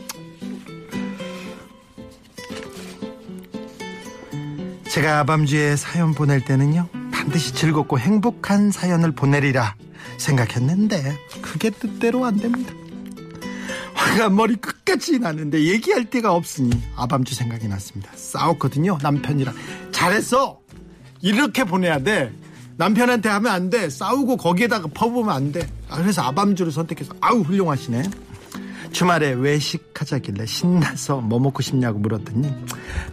제가 4.89 5.19
아밤주에 5.19 5.75
사연 5.75 6.15
보낼 6.15 6.43
때는요 6.43 6.89
반드시 7.11 7.53
즐겁고 7.53 7.99
행복한 7.99 8.71
사연을 8.71 9.11
보내리라 9.11 9.75
생각했는데 10.17 11.19
그게 11.43 11.69
뜻대로 11.69 12.25
안 12.25 12.37
됩니다. 12.37 12.80
화가 14.01 14.29
머리 14.29 14.55
끝까지 14.55 15.19
나는데 15.19 15.63
얘기할 15.67 16.09
데가 16.09 16.33
없으니 16.33 16.71
아밤주 16.95 17.35
생각이 17.35 17.67
났습니다. 17.67 18.11
싸웠거든요 18.15 18.97
남편이랑 19.01 19.53
잘했어 19.91 20.59
이렇게 21.21 21.63
보내야 21.63 21.99
돼 21.99 22.33
남편한테 22.77 23.29
하면 23.29 23.51
안 23.51 23.69
돼 23.69 23.89
싸우고 23.89 24.37
거기에다가 24.37 24.87
퍼보면 24.93 25.33
안 25.35 25.51
돼. 25.51 25.67
아, 25.89 25.97
그래서 25.97 26.21
아밤주를 26.23 26.71
선택해서 26.71 27.13
아우 27.21 27.41
훌륭하시네. 27.41 28.03
주말에 28.91 29.31
외식하자길래 29.33 30.45
신나서 30.47 31.21
뭐 31.21 31.39
먹고 31.39 31.61
싶냐고 31.61 31.99
물었더니 31.99 32.51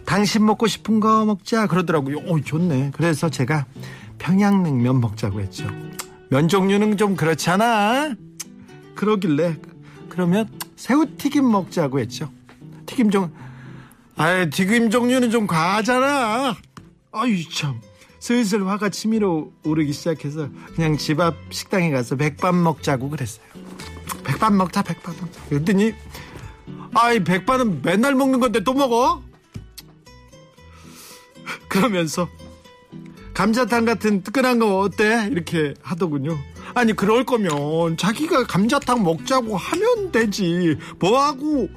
당신 0.05 0.45
먹고 0.45 0.67
싶은 0.67 0.99
거 0.99 1.23
먹자 1.23 1.67
그러더라고요. 1.67 2.17
오 2.27 2.41
좋네. 2.41 2.91
그래서 2.95 3.29
제가 3.29 3.65
평양냉면 4.17 4.99
먹자고 4.99 5.39
했죠. 5.39 5.67
면 6.29 6.47
종류는 6.47 6.97
좀 6.97 7.15
그렇지 7.15 7.49
않아? 7.51 8.15
그러길래 8.95 9.57
그러면 10.09 10.49
새우튀김 10.79 11.51
먹자고 11.51 11.99
했죠. 11.99 12.31
튀김 12.85 13.11
종 13.11 13.29
아, 14.15 14.45
튀김 14.45 14.89
종류는 14.89 15.29
좀 15.29 15.45
과하잖아. 15.45 16.55
아유 17.11 17.49
참. 17.49 17.81
슬슬 18.19 18.65
화가 18.65 18.89
치밀어 18.89 19.49
오르기 19.65 19.91
시작해서 19.91 20.47
그냥 20.75 20.95
집 20.97 21.19
앞 21.19 21.35
식당에 21.49 21.91
가서 21.91 22.15
백반 22.15 22.63
먹자고 22.63 23.09
그랬어요. 23.09 23.45
백반 24.23 24.55
먹자 24.55 24.81
백반 24.81 25.15
먹자. 25.19 25.41
그랬더니 25.49 25.93
아이 26.93 27.23
백반은 27.25 27.81
맨날 27.81 28.15
먹는 28.15 28.39
건데 28.39 28.61
또 28.63 28.73
먹어? 28.73 29.21
그러면서 31.67 32.29
감자탕 33.33 33.83
같은 33.83 34.23
뜨끈한 34.23 34.59
거 34.59 34.79
어때? 34.79 35.27
이렇게 35.29 35.73
하더군요. 35.81 36.37
아니 36.75 36.93
그럴 36.93 37.25
거면 37.25 37.97
자기가 37.97 38.45
감자탕 38.45 39.03
먹자고 39.03 39.57
하면 39.57 40.11
되지. 40.11 40.77
뭐하고 40.99 41.69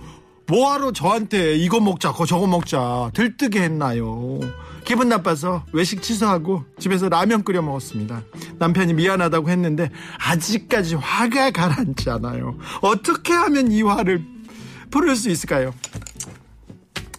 뭐하러 0.46 0.92
저한테 0.92 1.56
이거 1.56 1.80
먹자 1.80 2.12
거 2.12 2.26
저거 2.26 2.46
먹자 2.46 3.10
들뜨게 3.14 3.62
했나요? 3.62 4.40
기분 4.84 5.08
나빠서 5.08 5.64
외식 5.72 6.02
취소하고 6.02 6.64
집에서 6.78 7.08
라면 7.08 7.44
끓여 7.44 7.62
먹었습니다. 7.62 8.22
남편이 8.58 8.94
미안하다고 8.94 9.48
했는데 9.48 9.90
아직까지 10.18 10.96
화가 10.96 11.52
가라앉지 11.52 12.10
않아요. 12.10 12.58
어떻게 12.80 13.32
하면 13.32 13.70
이 13.70 13.82
화를 13.82 14.24
풀을 14.90 15.14
수 15.16 15.30
있을까요? 15.30 15.72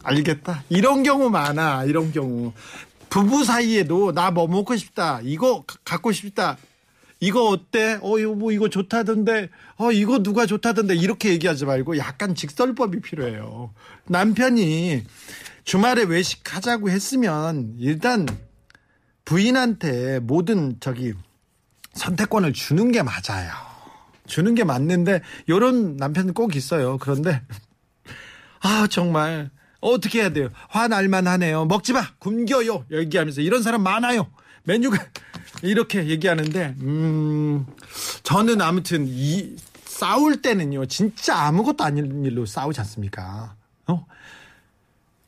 알겠다. 0.03 0.63
이런 0.69 1.03
경우 1.03 1.29
많아. 1.29 1.85
이런 1.85 2.11
경우. 2.11 2.51
부부 3.09 3.45
사이에도 3.45 4.11
나 4.11 4.31
뭐 4.31 4.47
먹고 4.47 4.75
싶다. 4.75 5.19
이거 5.23 5.63
가- 5.65 5.77
갖고 5.85 6.11
싶다. 6.11 6.57
이거 7.23 7.45
어때? 7.47 7.97
어, 8.01 8.19
이거 8.19 8.33
뭐 8.35 8.51
이거 8.51 8.67
좋다던데. 8.67 9.49
어, 9.77 9.93
이거 9.93 10.21
누가 10.21 10.45
좋다던데. 10.45 10.95
이렇게 10.95 11.29
얘기하지 11.29 11.63
말고 11.63 11.97
약간 11.97 12.35
직설법이 12.35 12.99
필요해요. 12.99 13.73
남편이 14.09 15.05
주말에 15.63 16.03
외식하자고 16.03 16.89
했으면 16.89 17.75
일단 17.79 18.27
부인한테 19.23 20.19
모든 20.19 20.75
저기 20.81 21.13
선택권을 21.93 22.51
주는 22.51 22.91
게 22.91 23.01
맞아요. 23.01 23.53
주는 24.27 24.53
게 24.53 24.65
맞는데 24.65 25.21
요런 25.47 25.95
남편 25.95 26.33
꼭 26.33 26.57
있어요. 26.57 26.97
그런데 26.97 27.41
아 28.59 28.87
정말 28.89 29.49
어떻게 29.79 30.19
해야 30.19 30.29
돼요? 30.29 30.49
화날만 30.67 31.27
하네요. 31.27 31.63
먹지 31.67 31.93
마. 31.93 32.05
굶겨요. 32.19 32.87
얘기하면서 32.91 33.39
이런 33.39 33.63
사람 33.63 33.81
많아요. 33.81 34.27
메뉴가 34.63 34.97
이렇게 35.61 36.07
얘기하는데 36.07 36.75
음 36.81 37.65
저는 38.23 38.61
아무튼 38.61 39.05
이 39.07 39.55
싸울 39.85 40.41
때는요. 40.41 40.85
진짜 40.87 41.37
아무것도 41.37 41.83
아닌 41.83 42.25
일로 42.25 42.45
싸우지 42.45 42.79
않습니까? 42.81 43.55
어? 43.87 44.05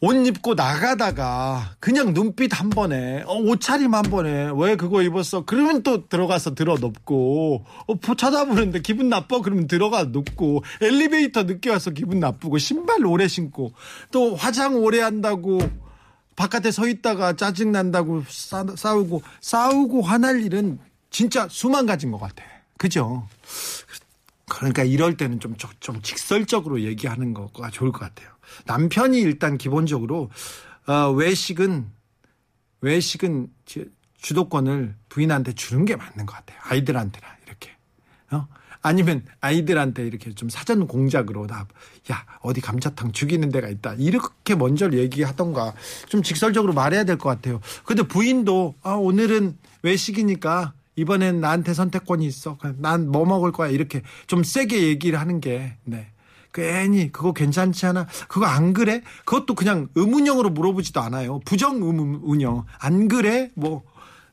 옷 0.01 0.13
입고 0.27 0.55
나가다가 0.55 1.75
그냥 1.79 2.13
눈빛 2.13 2.59
한 2.59 2.69
번에 2.69 3.23
어, 3.27 3.35
옷차림 3.35 3.93
한 3.93 4.03
번에 4.03 4.49
왜 4.55 4.75
그거 4.75 5.01
입었어 5.01 5.45
그러면 5.45 5.83
또 5.83 6.07
들어가서 6.09 6.55
들어 6.55 6.75
눕고 6.79 7.65
어, 7.87 7.93
보- 7.95 8.15
쳐다보는데 8.15 8.81
기분 8.81 9.07
나빠 9.09 9.39
그러면 9.41 9.67
들어가 9.67 10.03
눕고 10.05 10.63
엘리베이터 10.81 11.43
늦게 11.43 11.69
와서 11.69 11.91
기분 11.91 12.19
나쁘고 12.19 12.57
신발 12.57 13.05
오래 13.05 13.27
신고 13.27 13.71
또 14.11 14.35
화장 14.35 14.75
오래 14.83 14.99
한다고 14.99 15.59
바깥에 16.35 16.71
서 16.71 16.87
있다가 16.87 17.33
짜증 17.33 17.71
난다고 17.71 18.23
싸, 18.27 18.65
싸우고 18.75 19.21
싸우고 19.41 20.01
화날 20.01 20.41
일은 20.41 20.79
진짜 21.09 21.47
수만 21.49 21.85
가지인 21.85 22.11
것 22.11 22.19
같아 22.19 22.43
그죠 22.77 23.27
그러니까 24.47 24.83
이럴 24.83 25.17
때는 25.17 25.39
좀, 25.39 25.55
좀, 25.57 25.71
좀 25.79 26.01
직설적으로 26.01 26.81
얘기하는 26.81 27.33
거가 27.33 27.71
좋을 27.71 27.91
것 27.91 27.99
같아요. 27.99 28.29
남편이 28.65 29.19
일단 29.19 29.57
기본적으로, 29.57 30.29
어, 30.85 31.09
외식은, 31.11 31.89
외식은 32.81 33.47
지- 33.65 33.89
주도권을 34.21 34.95
부인한테 35.09 35.53
주는 35.53 35.83
게 35.85 35.95
맞는 35.95 36.25
것 36.27 36.33
같아요. 36.33 36.59
아이들한테나 36.61 37.27
이렇게. 37.45 37.71
어? 38.31 38.47
아니면 38.85 39.23
아이들한테 39.41 40.05
이렇게 40.05 40.31
좀 40.35 40.47
사전 40.47 40.85
공작으로 40.85 41.47
나, 41.47 41.65
야, 42.11 42.23
어디 42.41 42.61
감자탕 42.61 43.13
죽이는 43.13 43.49
데가 43.49 43.67
있다. 43.67 43.95
이렇게 43.97 44.53
먼저 44.53 44.91
얘기하던가 44.91 45.73
좀 46.07 46.21
직설적으로 46.21 46.73
말해야 46.73 47.03
될 47.03 47.17
것 47.17 47.29
같아요. 47.29 47.61
근데 47.83 48.03
부인도, 48.03 48.75
아, 48.83 48.91
오늘은 48.91 49.57
외식이니까 49.81 50.73
이번엔 50.97 51.41
나한테 51.41 51.73
선택권이 51.73 52.27
있어. 52.27 52.59
난 52.77 53.07
뭐 53.07 53.25
먹을 53.25 53.51
거야. 53.51 53.69
이렇게 53.69 54.03
좀 54.27 54.43
세게 54.43 54.83
얘기를 54.83 55.19
하는 55.19 55.41
게, 55.41 55.77
네. 55.83 56.07
괜히 56.53 57.11
그거 57.11 57.33
괜찮지 57.33 57.87
않아? 57.87 58.05
그거 58.27 58.45
안 58.45 58.73
그래? 58.73 59.01
그것도 59.25 59.55
그냥 59.55 59.89
의문형으로 59.95 60.51
물어보지도 60.51 61.01
않아요. 61.01 61.39
부정 61.43 61.81
의문형. 61.81 62.65
안 62.79 63.07
그래? 63.07 63.49
뭐 63.55 63.83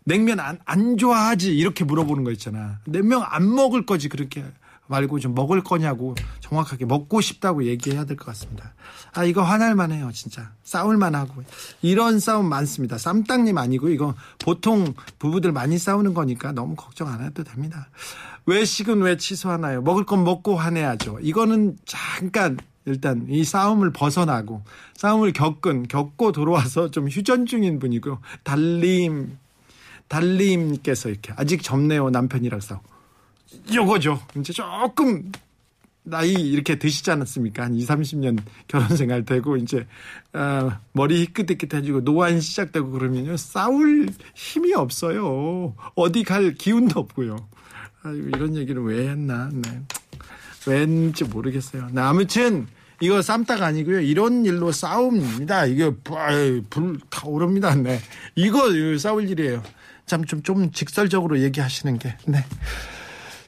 냉면 0.05 0.41
안, 0.41 0.59
안 0.65 0.97
좋아하지? 0.97 1.57
이렇게 1.57 1.85
물어보는 1.85 2.25
거 2.25 2.31
있잖아. 2.33 2.81
냉면 2.87 3.23
안 3.25 3.53
먹을 3.55 3.87
거지 3.87 4.09
그렇게 4.09 4.45
말고 4.89 5.21
좀 5.21 5.35
먹을 5.35 5.63
거냐고 5.63 6.15
정확하게 6.41 6.85
먹고 6.87 7.21
싶다고 7.21 7.65
얘기해야 7.65 8.05
될 8.05 8.17
것 8.17 8.27
같습니다. 8.27 8.75
아 9.15 9.25
이거 9.25 9.43
화날 9.43 9.75
만 9.75 9.93
해요 9.93 10.11
진짜 10.13 10.51
싸울 10.65 10.97
만 10.99 11.15
하고 11.15 11.43
이런 11.81 12.19
싸움 12.19 12.49
많습니다. 12.49 12.99
쌈땅님 12.99 13.57
아니고 13.57 13.89
이거 13.89 14.15
보통 14.39 14.93
부부들 15.19 15.53
많이 15.53 15.79
싸우는 15.79 16.15
거니까 16.15 16.53
너무 16.53 16.75
걱정 16.75 17.09
안 17.09 17.23
해도 17.25 17.43
됩니다. 17.45 17.89
외식은 18.45 19.01
왜 19.03 19.17
취소하나요? 19.17 19.83
먹을 19.83 20.05
건 20.05 20.25
먹고 20.25 20.57
화내야죠. 20.57 21.21
이거는 21.23 21.77
잠깐 21.87 22.59
일단 22.85 23.27
이 23.31 23.45
싸움을 23.45 23.93
벗어나고 23.93 24.63
싸움을 24.97 25.33
겪은 25.33 25.87
겪고 25.87 26.33
돌아와서 26.33 26.91
좀 26.91 27.09
휴전 27.09 27.47
중인 27.47 27.79
분이고 27.79 28.19
달림 28.43 29.39
달림께서 30.13 31.09
이렇게 31.09 31.33
아직 31.37 31.63
젊네요 31.63 32.11
남편이라서 32.11 32.81
요거죠. 33.75 34.21
이제 34.37 34.53
조금 34.53 35.33
나이 36.03 36.33
이렇게 36.33 36.79
드시지 36.79 37.11
않았습니까? 37.11 37.63
한 37.65 37.75
2, 37.75 37.87
30년 37.87 38.39
결혼 38.69 38.95
생활 38.97 39.25
되고 39.25 39.57
이제 39.57 39.87
어, 40.35 40.71
머리 40.93 41.23
희끗희끗해지고 41.23 42.03
노안 42.03 42.41
시작되고 42.41 42.91
그러면요 42.91 43.37
싸울 43.39 44.09
힘이 44.35 44.75
없어요. 44.75 45.75
어디 45.95 46.25
갈 46.25 46.55
기운도 46.55 47.01
없고요. 47.01 47.37
아유 48.03 48.31
이런 48.35 48.55
얘기를 48.57 48.83
왜 48.83 49.09
했나? 49.09 49.49
네. 49.51 49.81
왜 50.67 50.81
했는지 50.81 51.25
모르겠어요. 51.25 51.89
네, 51.93 52.01
아무튼 52.03 52.67
이거 53.01 53.23
쌈딱 53.23 53.63
아니고요. 53.63 54.01
이런 54.01 54.45
일로 54.45 54.73
싸움입니다. 54.73 55.67
이게 55.67 55.91
불 56.71 56.99
타 57.11 57.27
오릅니다. 57.29 57.75
네. 57.75 57.99
이거 58.35 58.65
싸울 58.99 59.29
일이에요. 59.31 59.63
참 60.07 60.25
좀 60.25 60.43
좀 60.43 60.71
직설적으로 60.73 61.41
얘기하시는 61.41 61.99
게. 61.99 62.17
네. 62.27 62.45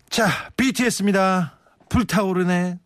자, 0.09 0.29
BTS입니다. 0.57 1.59
불타오르네. 1.89 2.79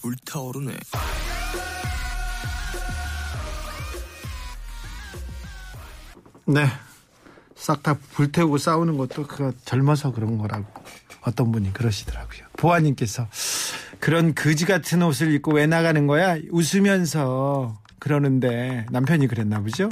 불타오르네. 0.00 0.76
네. 6.46 6.66
싹 7.56 7.82
다 7.82 7.94
불태우고 7.94 8.58
싸우는 8.58 8.98
것도 8.98 9.26
그거 9.26 9.52
젊어서 9.64 10.12
그런 10.12 10.36
거라고 10.36 10.66
어떤 11.22 11.50
분이 11.50 11.72
그러시더라고요. 11.72 12.46
보아님께서 12.58 13.26
그런 14.04 14.34
거지 14.34 14.66
같은 14.66 15.00
옷을 15.02 15.32
입고 15.32 15.54
왜 15.54 15.66
나가는 15.66 16.06
거야? 16.06 16.36
웃으면서 16.50 17.80
그러는데 17.98 18.84
남편이 18.90 19.28
그랬나 19.28 19.62
보죠? 19.62 19.88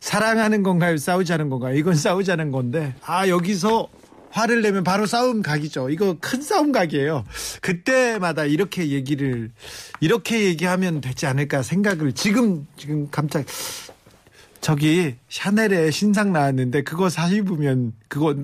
사랑하는 0.00 0.64
건가요? 0.64 0.96
싸우자는 0.96 1.50
건가요? 1.50 1.76
이건 1.76 1.94
싸우자는 1.94 2.50
건데 2.50 2.96
아 3.06 3.28
여기서 3.28 3.88
화를 4.30 4.60
내면 4.60 4.82
바로 4.82 5.06
싸움 5.06 5.40
각이죠. 5.40 5.90
이거 5.90 6.16
큰 6.20 6.42
싸움 6.42 6.72
각이에요. 6.72 7.24
그때마다 7.62 8.44
이렇게 8.44 8.88
얘기를 8.88 9.52
이렇게 10.00 10.46
얘기하면 10.46 11.00
되지 11.00 11.26
않을까 11.26 11.62
생각을 11.62 12.12
지금 12.12 12.66
지금 12.76 13.08
깜짝 13.08 13.44
저기 14.64 15.16
샤넬의 15.28 15.92
신상 15.92 16.32
나왔는데 16.32 16.84
그거 16.84 17.10
사 17.10 17.28
입으면 17.28 17.92
그거 18.08 18.34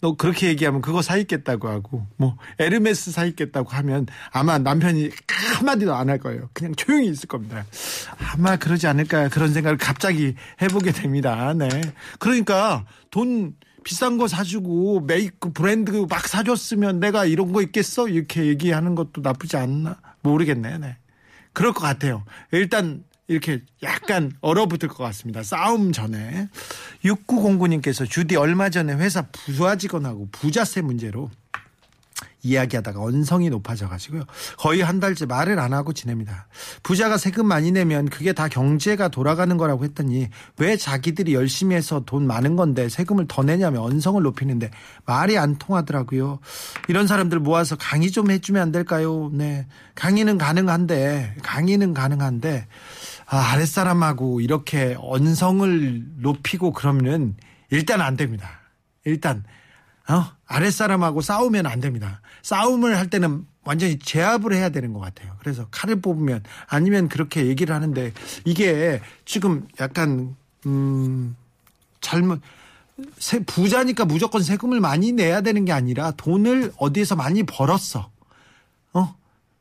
너 0.00 0.16
그렇게 0.16 0.48
얘기하면 0.48 0.80
그거 0.80 1.00
사 1.00 1.16
입겠다고 1.16 1.68
하고 1.68 2.08
뭐 2.16 2.36
에르메스 2.58 3.12
사 3.12 3.24
입겠다고 3.24 3.68
하면 3.70 4.06
아마 4.32 4.58
남편이 4.58 5.10
한마디도 5.28 5.94
안 5.94 6.10
할 6.10 6.18
거예요. 6.18 6.50
그냥 6.54 6.74
조용히 6.74 7.06
있을 7.06 7.28
겁니다. 7.28 7.64
아마 8.32 8.56
그러지 8.56 8.88
않을까 8.88 9.28
그런 9.28 9.52
생각을 9.52 9.78
갑자기 9.78 10.34
해보게 10.60 10.90
됩니다. 10.90 11.54
네. 11.54 11.68
그러니까 12.18 12.84
돈 13.12 13.54
비싼 13.84 14.18
거 14.18 14.26
사주고 14.26 15.02
메이크 15.02 15.52
브랜드 15.52 16.04
막 16.10 16.26
사줬으면 16.26 16.98
내가 16.98 17.26
이런 17.26 17.52
거 17.52 17.62
있겠어? 17.62 18.08
이렇게 18.08 18.46
얘기하는 18.46 18.96
것도 18.96 19.20
나쁘지 19.20 19.56
않나 19.56 20.00
모르겠네. 20.22 20.78
네. 20.78 20.96
그럴 21.52 21.72
것 21.72 21.80
같아요. 21.80 22.24
일단 22.50 23.04
이렇게 23.30 23.62
약간 23.84 24.32
얼어붙을 24.40 24.88
것 24.88 25.04
같습니다. 25.04 25.44
싸움 25.44 25.92
전에 25.92 26.48
6909님께서 27.04 28.10
주디 28.10 28.34
얼마 28.34 28.70
전에 28.70 28.92
회사 28.94 29.22
부하 29.30 29.76
직원하고 29.76 30.28
부자세 30.32 30.80
문제로 30.80 31.30
이야기하다가 32.42 33.00
언성이 33.00 33.50
높아져가지고요. 33.50 34.24
거의 34.58 34.80
한 34.80 34.98
달째 34.98 35.26
말을 35.26 35.60
안 35.60 35.72
하고 35.72 35.92
지냅니다. 35.92 36.48
부자가 36.82 37.18
세금 37.18 37.46
많이 37.46 37.70
내면 37.70 38.08
그게 38.08 38.32
다 38.32 38.48
경제가 38.48 39.08
돌아가는 39.08 39.56
거라고 39.56 39.84
했더니 39.84 40.28
왜 40.58 40.76
자기들이 40.76 41.34
열심히 41.34 41.76
해서 41.76 42.02
돈 42.06 42.26
많은 42.26 42.56
건데 42.56 42.88
세금을 42.88 43.26
더 43.28 43.42
내냐며 43.42 43.82
언성을 43.82 44.20
높이는데 44.22 44.70
말이 45.04 45.38
안 45.38 45.56
통하더라고요. 45.56 46.40
이런 46.88 47.06
사람들 47.06 47.38
모아서 47.38 47.76
강의 47.76 48.10
좀 48.10 48.30
해주면 48.30 48.60
안 48.60 48.72
될까요? 48.72 49.30
네. 49.32 49.66
강의는 49.94 50.38
가능한데, 50.38 51.36
강의는 51.42 51.92
가능한데, 51.92 52.66
아, 53.30 53.52
아랫사람하고 53.52 54.40
이렇게 54.40 54.96
언성을 54.98 56.02
높이고 56.16 56.72
그러면 56.72 57.36
일단 57.70 58.00
안 58.00 58.16
됩니다. 58.16 58.60
일단 59.04 59.44
어? 60.08 60.26
아랫사람하고 60.46 61.20
싸우면 61.20 61.66
안 61.66 61.78
됩니다. 61.80 62.20
싸움을 62.42 62.98
할 62.98 63.08
때는 63.08 63.46
완전히 63.62 64.00
제압을 64.00 64.52
해야 64.52 64.70
되는 64.70 64.92
것 64.92 64.98
같아요. 64.98 65.36
그래서 65.38 65.68
칼을 65.70 66.00
뽑으면 66.00 66.42
아니면 66.66 67.08
그렇게 67.08 67.46
얘기를 67.46 67.72
하는데 67.72 68.12
이게 68.44 69.00
지금 69.24 69.68
약간 69.78 70.34
음 70.66 71.36
잘못 72.00 72.40
세, 73.16 73.38
부자니까 73.44 74.06
무조건 74.06 74.42
세금을 74.42 74.80
많이 74.80 75.12
내야 75.12 75.40
되는 75.40 75.64
게 75.64 75.70
아니라 75.70 76.10
돈을 76.12 76.72
어디에서 76.78 77.14
많이 77.14 77.44
벌었어. 77.44 78.10
어? 78.92 79.14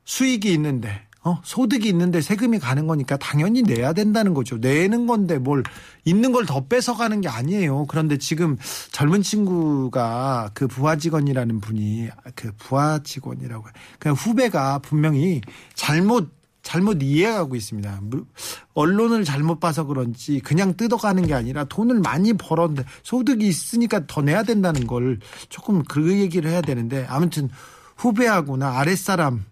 수익이 0.05 0.51
있는데 0.53 1.07
어, 1.29 1.41
소득이 1.43 1.87
있는데 1.89 2.21
세금이 2.21 2.59
가는 2.59 2.87
거니까 2.87 3.17
당연히 3.17 3.61
내야 3.61 3.93
된다는 3.93 4.33
거죠. 4.33 4.57
내는 4.57 5.05
건데 5.07 5.37
뭘 5.37 5.63
있는 6.05 6.31
걸 6.31 6.45
더 6.45 6.65
뺏어 6.65 6.95
가는 6.95 7.21
게 7.21 7.27
아니에요. 7.29 7.85
그런데 7.87 8.17
지금 8.17 8.57
젊은 8.91 9.21
친구가 9.21 10.51
그 10.53 10.67
부하 10.67 10.95
직원이라는 10.95 11.59
분이 11.59 12.09
그 12.35 12.51
부하 12.57 12.99
직원이라고 13.03 13.65
그냥 13.99 14.15
후배가 14.15 14.79
분명히 14.79 15.41
잘못 15.75 16.31
잘못 16.61 17.01
이해하고 17.01 17.55
있습니다. 17.55 17.99
물- 18.03 18.25
언론을 18.73 19.23
잘못 19.23 19.59
봐서 19.59 19.85
그런지 19.85 20.39
그냥 20.39 20.75
뜯어가는 20.75 21.25
게 21.25 21.33
아니라 21.33 21.63
돈을 21.65 21.99
많이 21.99 22.33
벌었는데 22.33 22.83
소득이 23.03 23.47
있으니까 23.47 24.05
더 24.07 24.21
내야 24.21 24.43
된다는 24.43 24.85
걸 24.87 25.19
조금 25.49 25.83
그 25.83 26.17
얘기를 26.19 26.49
해야 26.51 26.61
되는데 26.61 27.05
아무튼 27.09 27.49
후배하고나 27.97 28.77
아랫사람 28.79 29.43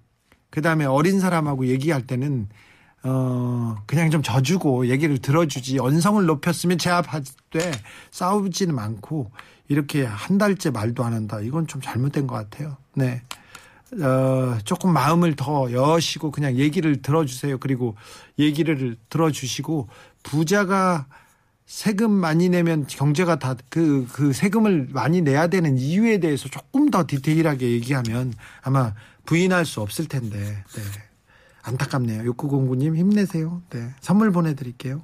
그 0.58 0.64
다음에 0.64 0.86
어린 0.86 1.20
사람하고 1.20 1.68
얘기할 1.68 2.08
때는 2.08 2.50
어 3.04 3.76
그냥 3.86 4.10
좀 4.10 4.24
져주고 4.24 4.88
얘기를 4.88 5.20
들어주지 5.20 5.78
언성을 5.78 6.26
높였으면 6.26 6.80
제압할 6.80 7.22
때 7.52 7.72
싸우지는 8.10 8.80
않고 8.80 9.30
이렇게 9.68 10.04
한 10.04 10.40
달째 10.40 10.72
말도 10.72 11.04
안 11.04 11.14
한다 11.14 11.42
이건 11.42 11.68
좀 11.68 11.80
잘못된 11.80 12.26
것 12.26 12.34
같아요. 12.34 12.76
네. 12.96 13.22
어, 14.02 14.58
조금 14.64 14.92
마음을 14.94 15.36
더 15.36 15.72
여시고 15.72 16.32
그냥 16.32 16.56
얘기를 16.56 17.04
들어주세요. 17.04 17.60
그리고 17.60 17.96
얘기를 18.40 18.98
들어주시고 19.10 19.90
부자가 20.24 21.06
세금 21.68 22.10
많이 22.10 22.50
내면 22.50 22.88
경제가 22.88 23.38
다 23.38 23.56
그 23.70 24.08
그 24.12 24.34
세금을 24.34 24.88
많이 24.92 25.22
내야 25.22 25.46
되는 25.48 25.78
이유에 25.78 26.20
대해서 26.20 26.50
조금 26.50 26.90
더 26.90 27.06
디테일하게 27.06 27.70
얘기하면 27.74 28.34
아마 28.64 28.96
부인할 29.28 29.66
수 29.66 29.82
없을 29.82 30.08
텐데. 30.08 30.40
네. 30.40 30.82
안타깝네요. 31.62 32.32
6909님 32.32 32.96
힘내세요. 32.96 33.62
네. 33.70 33.94
선물 34.00 34.32
보내드릴게요. 34.32 35.04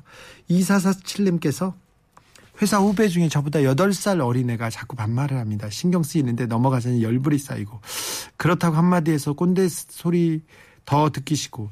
2447님께서 0.50 1.74
회사 2.62 2.80
후배 2.80 3.10
중에 3.10 3.28
저보다 3.28 3.60
8살 3.60 4.26
어린애가 4.26 4.70
자꾸 4.70 4.96
반말을 4.96 5.38
합니다. 5.38 5.70
신경 5.70 6.04
쓰이는데 6.04 6.46
넘어가서는 6.46 7.02
열불이 7.02 7.38
쌓이고 7.38 7.82
그렇다고 8.38 8.78
한마디 8.78 9.12
해서 9.12 9.34
꼰대 9.34 9.68
소리 9.68 10.42
더 10.86 11.10
듣기 11.10 11.36
싫고 11.36 11.70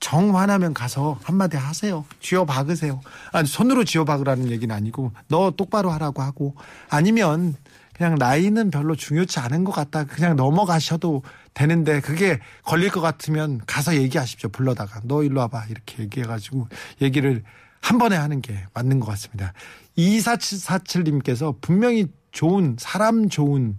정 0.00 0.36
화나면 0.36 0.74
가서 0.74 1.18
한마디 1.22 1.56
하세요. 1.56 2.04
쥐어 2.20 2.44
박으세요. 2.44 3.00
아니 3.32 3.48
손으로 3.48 3.84
쥐어 3.84 4.04
박으라는 4.04 4.50
얘기는 4.50 4.74
아니고 4.74 5.12
너 5.28 5.52
똑바로 5.52 5.90
하라고 5.90 6.20
하고 6.20 6.54
아니면 6.90 7.54
그냥 7.94 8.16
나이는 8.16 8.70
별로 8.70 8.96
중요치 8.96 9.38
않은 9.38 9.64
것 9.64 9.72
같다. 9.72 10.04
그냥 10.04 10.36
넘어가셔도 10.36 11.22
되는데 11.54 12.00
그게 12.00 12.40
걸릴 12.64 12.90
것 12.90 13.00
같으면 13.00 13.60
가서 13.66 13.94
얘기하십시오. 13.94 14.50
불러다가 14.50 15.00
너 15.04 15.22
일로 15.22 15.40
와봐 15.40 15.66
이렇게 15.70 16.02
얘기해가지고 16.02 16.68
얘기를 17.00 17.42
한 17.80 17.98
번에 17.98 18.16
하는 18.16 18.40
게 18.40 18.64
맞는 18.74 19.00
것 19.00 19.06
같습니다. 19.06 19.52
2447님께서 19.96 21.56
분명히 21.60 22.08
좋은 22.32 22.76
사람 22.78 23.28
좋은 23.28 23.78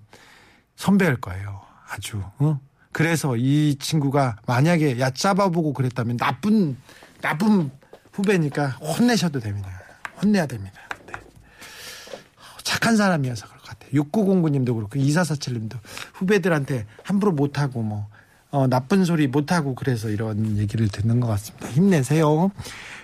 선배일 0.75 1.17
거예요. 1.17 1.61
아주. 1.89 2.23
어? 2.39 2.59
그래서 2.91 3.35
이 3.35 3.75
친구가 3.77 4.37
만약에 4.45 4.99
야 4.99 5.09
짜봐보고 5.09 5.73
그랬다면 5.73 6.17
나쁜 6.17 6.77
나쁜 7.21 7.71
후배니까 8.13 8.69
혼내셔도 8.69 9.39
됩니다. 9.39 9.69
혼내야 10.21 10.45
됩니다. 10.45 10.79
네. 11.05 11.13
착한 12.63 12.95
사람이어서. 12.95 13.54
6909님도 13.93 14.75
그렇고 14.75 14.99
2447님도 14.99 15.77
후배들한테 16.13 16.85
함부로 17.03 17.31
못하고 17.31 17.81
뭐 17.81 18.07
어, 18.51 18.67
나쁜 18.67 19.03
소리 19.03 19.27
못하고 19.27 19.75
그래서 19.75 20.09
이런 20.09 20.57
얘기를 20.57 20.87
듣는 20.87 21.19
것 21.19 21.27
같습니다. 21.27 21.67
힘내세요. 21.67 22.51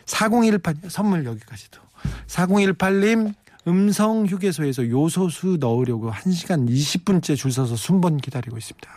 4018 0.06 0.76
선물 0.90 1.26
여기까지도. 1.26 1.82
4018님 2.28 3.34
음성 3.68 4.26
휴게소에서 4.26 4.90
요소수 4.90 5.58
넣으려고 5.60 6.12
1시간 6.12 6.68
20분째 6.68 7.36
줄 7.36 7.52
서서 7.52 7.76
순번 7.76 8.18
기다리고 8.18 8.58
있습니다. 8.58 8.90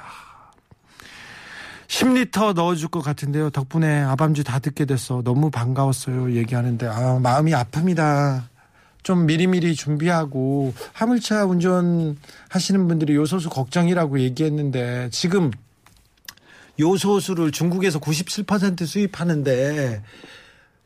10리터 1.88 2.54
넣어줄 2.54 2.88
것 2.88 3.02
같은데요. 3.02 3.50
덕분에 3.50 4.02
아밤주 4.02 4.42
다 4.42 4.58
듣게 4.58 4.84
됐어. 4.84 5.22
너무 5.22 5.50
반가웠어요. 5.50 6.32
얘기하는데 6.32 6.86
아, 6.86 7.18
마음이 7.22 7.52
아픕니다. 7.52 8.53
좀 9.04 9.26
미리미리 9.26 9.76
준비하고 9.76 10.74
화물차 10.94 11.44
운전하시는 11.44 12.88
분들이 12.88 13.14
요소수 13.14 13.50
걱정이라고 13.50 14.18
얘기했는데 14.18 15.10
지금 15.12 15.52
요소수를 16.80 17.52
중국에서 17.52 18.00
97% 18.00 18.86
수입하는데 18.86 20.02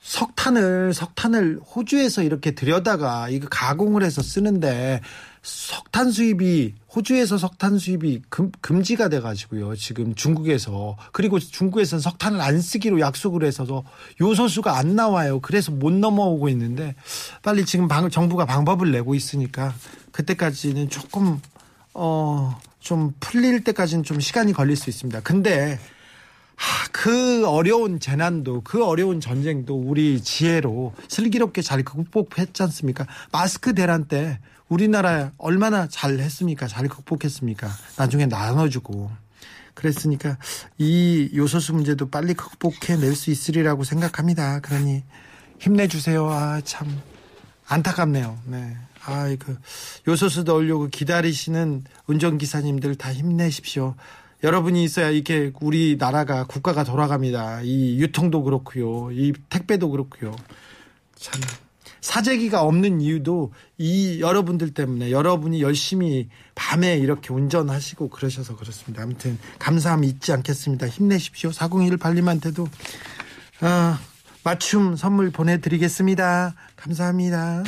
석탄을 0.01 0.95
석탄을 0.95 1.61
호주에서 1.75 2.23
이렇게 2.23 2.51
들여다가 2.51 3.29
이거 3.31 3.49
가공을 3.49 4.03
해서 4.03 4.21
쓰는데 4.21 5.01
석탄 5.43 6.11
수입이 6.11 6.75
호주에서 6.99 7.38
석탄 7.38 7.78
수입이 7.78 8.22
금, 8.28 8.51
금지가 8.61 9.09
돼 9.09 9.20
가지고요. 9.20 9.76
지금 9.76 10.14
중국에서 10.14 10.96
그리고 11.12 11.38
중국에서는 11.38 12.01
석탄을 12.01 12.40
안 12.40 12.61
쓰기로 12.61 13.01
약속을 13.01 13.44
해서 13.44 13.84
요소수가 14.20 14.76
안 14.76 14.96
나와요. 14.96 15.40
그래서 15.40 15.72
못 15.72 15.92
넘어오고 15.92 16.49
있는데 16.51 16.94
빨리 17.42 17.64
지금 17.64 17.88
방, 17.88 18.11
정부가 18.11 18.46
방법을 18.46 18.90
내고 18.92 19.14
있으니까 19.14 19.74
그때까지는 20.12 20.90
조금 20.90 21.40
어 21.94 22.59
좀 22.80 23.12
풀릴 23.20 23.64
때까지는 23.64 24.05
좀 24.05 24.20
시간이 24.20 24.53
걸릴 24.53 24.76
수 24.76 24.88
있습니다. 24.88 25.20
근데 25.20 25.78
하, 26.57 26.88
그 26.90 27.46
어려운 27.46 28.01
재난도 28.01 28.62
그 28.64 28.84
어려운 28.84 29.20
전쟁도 29.20 29.78
우리 29.78 30.22
지혜로 30.22 30.94
슬기롭게 31.09 31.61
잘 31.62 31.82
극복했지 31.82 32.62
않습니까? 32.62 33.07
마스크 33.30 33.74
대란 33.74 34.07
때 34.07 34.40
우리나라 34.69 35.33
얼마나 35.39 35.87
잘 35.89 36.19
했습니까? 36.19 36.66
잘 36.66 36.89
극복했습니까? 36.89 37.69
나중에 37.97 38.27
나눠주고 38.27 39.11
그랬으니까 39.75 40.37
이 40.77 41.31
요소수 41.35 41.75
문제도 41.75 42.09
빨리 42.09 42.35
극복해낼 42.35 43.14
수 43.14 43.31
있으리라고 43.31 43.85
생각합니다. 43.85 44.61
그러니 44.61 45.05
힘내주세요. 45.59 46.29
아 46.29 46.61
참 46.64 47.01
안타깝네요. 47.69 48.39
네. 48.47 48.77
아, 49.05 49.35
그 49.39 49.57
요소수 50.07 50.43
넣으려고 50.43 50.89
기다리시는 50.89 51.85
운전기사님들 52.07 52.97
다 52.97 53.12
힘내십시오. 53.12 53.95
여러분이 54.43 54.85
있어야 54.85 55.11
이게 55.11 55.53
우리 55.61 55.97
나라가 55.99 56.45
국가가 56.45 56.85
돌아갑니다. 56.85 57.62
이 57.62 57.99
유통도 58.01 58.43
그렇고요. 58.43 59.11
이 59.12 59.33
택배도 59.49 59.91
그렇고요. 59.91 60.35
참 61.16 61.41
사재기가 62.01 62.62
없는 62.62 63.01
이유도 63.01 63.53
이 63.76 64.20
여러분들 64.20 64.74
때문에 64.74 65.11
여러분이 65.11 65.62
열심히 65.62 66.28
밤에 66.55 66.96
이렇게 66.96 67.32
운전하시고 67.32 68.11
그러셔서 68.11 68.57
그렇습니다. 68.57 69.03
아무튼 69.03 69.38
감사함 69.59 70.05
잊지 70.05 70.32
않겠습니다. 70.32 70.88
힘내십시오. 70.88 71.51
4018님한테도 71.51 72.68
아, 73.61 73.99
맞춤 74.44 74.96
선물 74.96 75.30
보내드리겠습니다. 75.30 76.55
감사합니다. 76.76 77.64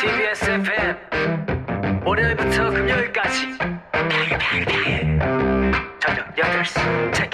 TBS 0.00 0.50
FM 0.50 2.04
월요일부터 2.04 2.70
금요일까지 2.70 3.58
저녁 6.00 6.34
8시 6.34 7.12
체크 7.14 7.33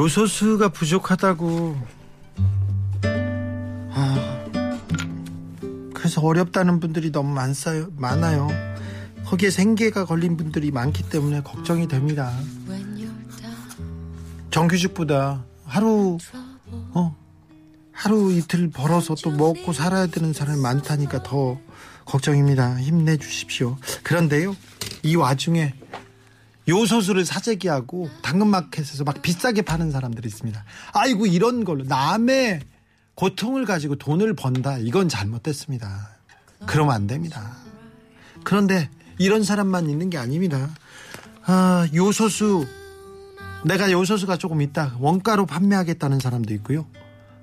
요소수가 0.00 0.70
부족하다고. 0.70 1.76
아, 3.92 4.46
그래서 5.92 6.22
어렵다는 6.22 6.80
분들이 6.80 7.12
너무 7.12 7.34
많아요. 7.34 7.88
많아요. 7.96 8.48
거기에 9.26 9.50
생계가 9.50 10.06
걸린 10.06 10.38
분들이 10.38 10.70
많기 10.70 11.02
때문에 11.02 11.42
걱정이 11.42 11.86
됩니다. 11.86 12.32
정규직보다 14.50 15.44
하루 15.66 16.16
어 16.94 17.14
하루 17.92 18.32
이틀 18.32 18.70
벌어서 18.70 19.14
또 19.22 19.30
먹고 19.30 19.74
살아야 19.74 20.06
되는 20.06 20.32
사람이 20.32 20.62
많다니까 20.62 21.22
더 21.22 21.58
걱정입니다. 22.06 22.80
힘내 22.80 23.18
주십시오. 23.18 23.76
그런데요, 24.02 24.56
이 25.02 25.14
와중에 25.14 25.74
요소수를 26.70 27.24
사재기하고 27.24 28.08
당근마켓에서 28.22 29.04
막 29.04 29.20
비싸게 29.20 29.62
파는 29.62 29.90
사람들이 29.90 30.28
있습니다. 30.28 30.64
아이고 30.92 31.26
이런 31.26 31.64
걸로 31.64 31.84
남의 31.84 32.60
고통을 33.16 33.66
가지고 33.66 33.96
돈을 33.96 34.34
번다. 34.34 34.78
이건 34.78 35.08
잘못됐습니다. 35.08 36.16
그러면 36.66 36.94
안 36.94 37.06
됩니다. 37.06 37.56
그런데 38.44 38.88
이런 39.18 39.42
사람만 39.42 39.90
있는 39.90 40.08
게 40.08 40.16
아닙니다. 40.16 40.70
아, 41.44 41.86
요소수 41.92 42.66
내가 43.66 43.90
요소수가 43.90 44.38
조금 44.38 44.62
있다. 44.62 44.96
원가로 45.00 45.44
판매하겠다는 45.46 46.20
사람도 46.20 46.54
있고요. 46.54 46.86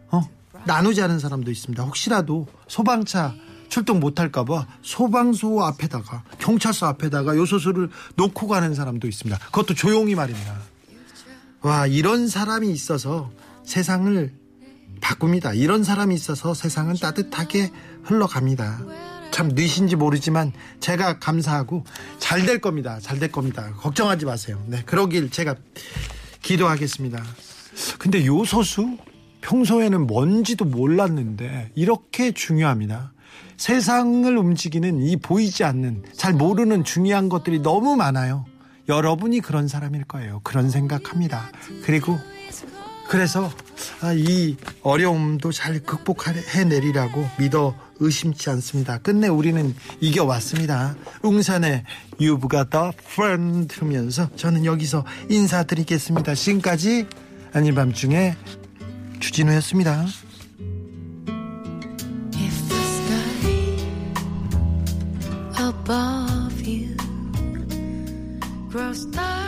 어? 0.09 0.21
나누지 0.65 1.01
않은 1.01 1.19
사람도 1.19 1.51
있습니다. 1.51 1.83
혹시라도 1.83 2.47
소방차 2.67 3.35
출동 3.69 3.99
못할까봐 3.99 4.67
소방서 4.81 5.59
앞에다가 5.65 6.23
경찰서 6.39 6.85
앞에다가 6.87 7.35
요소수를 7.35 7.89
놓고 8.15 8.47
가는 8.47 8.73
사람도 8.73 9.07
있습니다. 9.07 9.37
그것도 9.45 9.73
조용히 9.73 10.15
말입니다. 10.15 10.57
와 11.61 11.87
이런 11.87 12.27
사람이 12.27 12.69
있어서 12.71 13.31
세상을 13.65 14.33
바꿉니다. 15.01 15.53
이런 15.53 15.83
사람이 15.83 16.15
있어서 16.15 16.53
세상은 16.53 16.95
따뜻하게 16.95 17.71
흘러갑니다. 18.03 18.79
참 19.31 19.49
늦신지 19.49 19.95
모르지만 19.95 20.53
제가 20.79 21.19
감사하고 21.19 21.83
잘 22.19 22.45
될 22.45 22.59
겁니다. 22.61 22.99
잘 23.01 23.19
될 23.19 23.31
겁니다. 23.31 23.71
걱정하지 23.77 24.25
마세요. 24.25 24.63
네, 24.67 24.81
그러길 24.85 25.29
제가 25.29 25.55
기도하겠습니다. 26.41 27.23
근데 27.99 28.25
요소수 28.25 28.97
평소에는 29.41 30.07
뭔지도 30.07 30.65
몰랐는데 30.65 31.71
이렇게 31.75 32.31
중요합니다. 32.31 33.11
세상을 33.57 34.37
움직이는 34.37 35.01
이 35.01 35.17
보이지 35.17 35.63
않는 35.63 36.03
잘 36.13 36.33
모르는 36.33 36.83
중요한 36.83 37.29
것들이 37.29 37.59
너무 37.59 37.95
많아요. 37.95 38.45
여러분이 38.87 39.41
그런 39.41 39.67
사람일 39.67 40.05
거예요. 40.05 40.39
그런 40.43 40.69
생각합니다. 40.69 41.51
그리고 41.83 42.17
그래서 43.09 43.49
아, 44.01 44.13
이 44.13 44.57
어려움도 44.81 45.51
잘 45.51 45.79
극복해 45.79 46.65
내리라고 46.65 47.25
믿어 47.39 47.75
의심치 47.99 48.49
않습니다. 48.51 48.97
끝내 48.99 49.27
우리는 49.27 49.73
이겨왔습니다. 50.01 50.95
웅산의 51.23 51.83
Got 52.19 52.77
a 52.77 52.91
Friend 52.99 53.73
들으면서 53.73 54.29
저는 54.35 54.65
여기서 54.65 55.05
인사드리겠습니다. 55.29 56.35
지금까지 56.35 57.07
아닌 57.53 57.75
밤중에 57.75 58.35
주진우였습니다. 59.19 60.05
above 65.59 66.61
you. 66.61 66.95
grow 68.69 68.93
stars. 68.93 69.46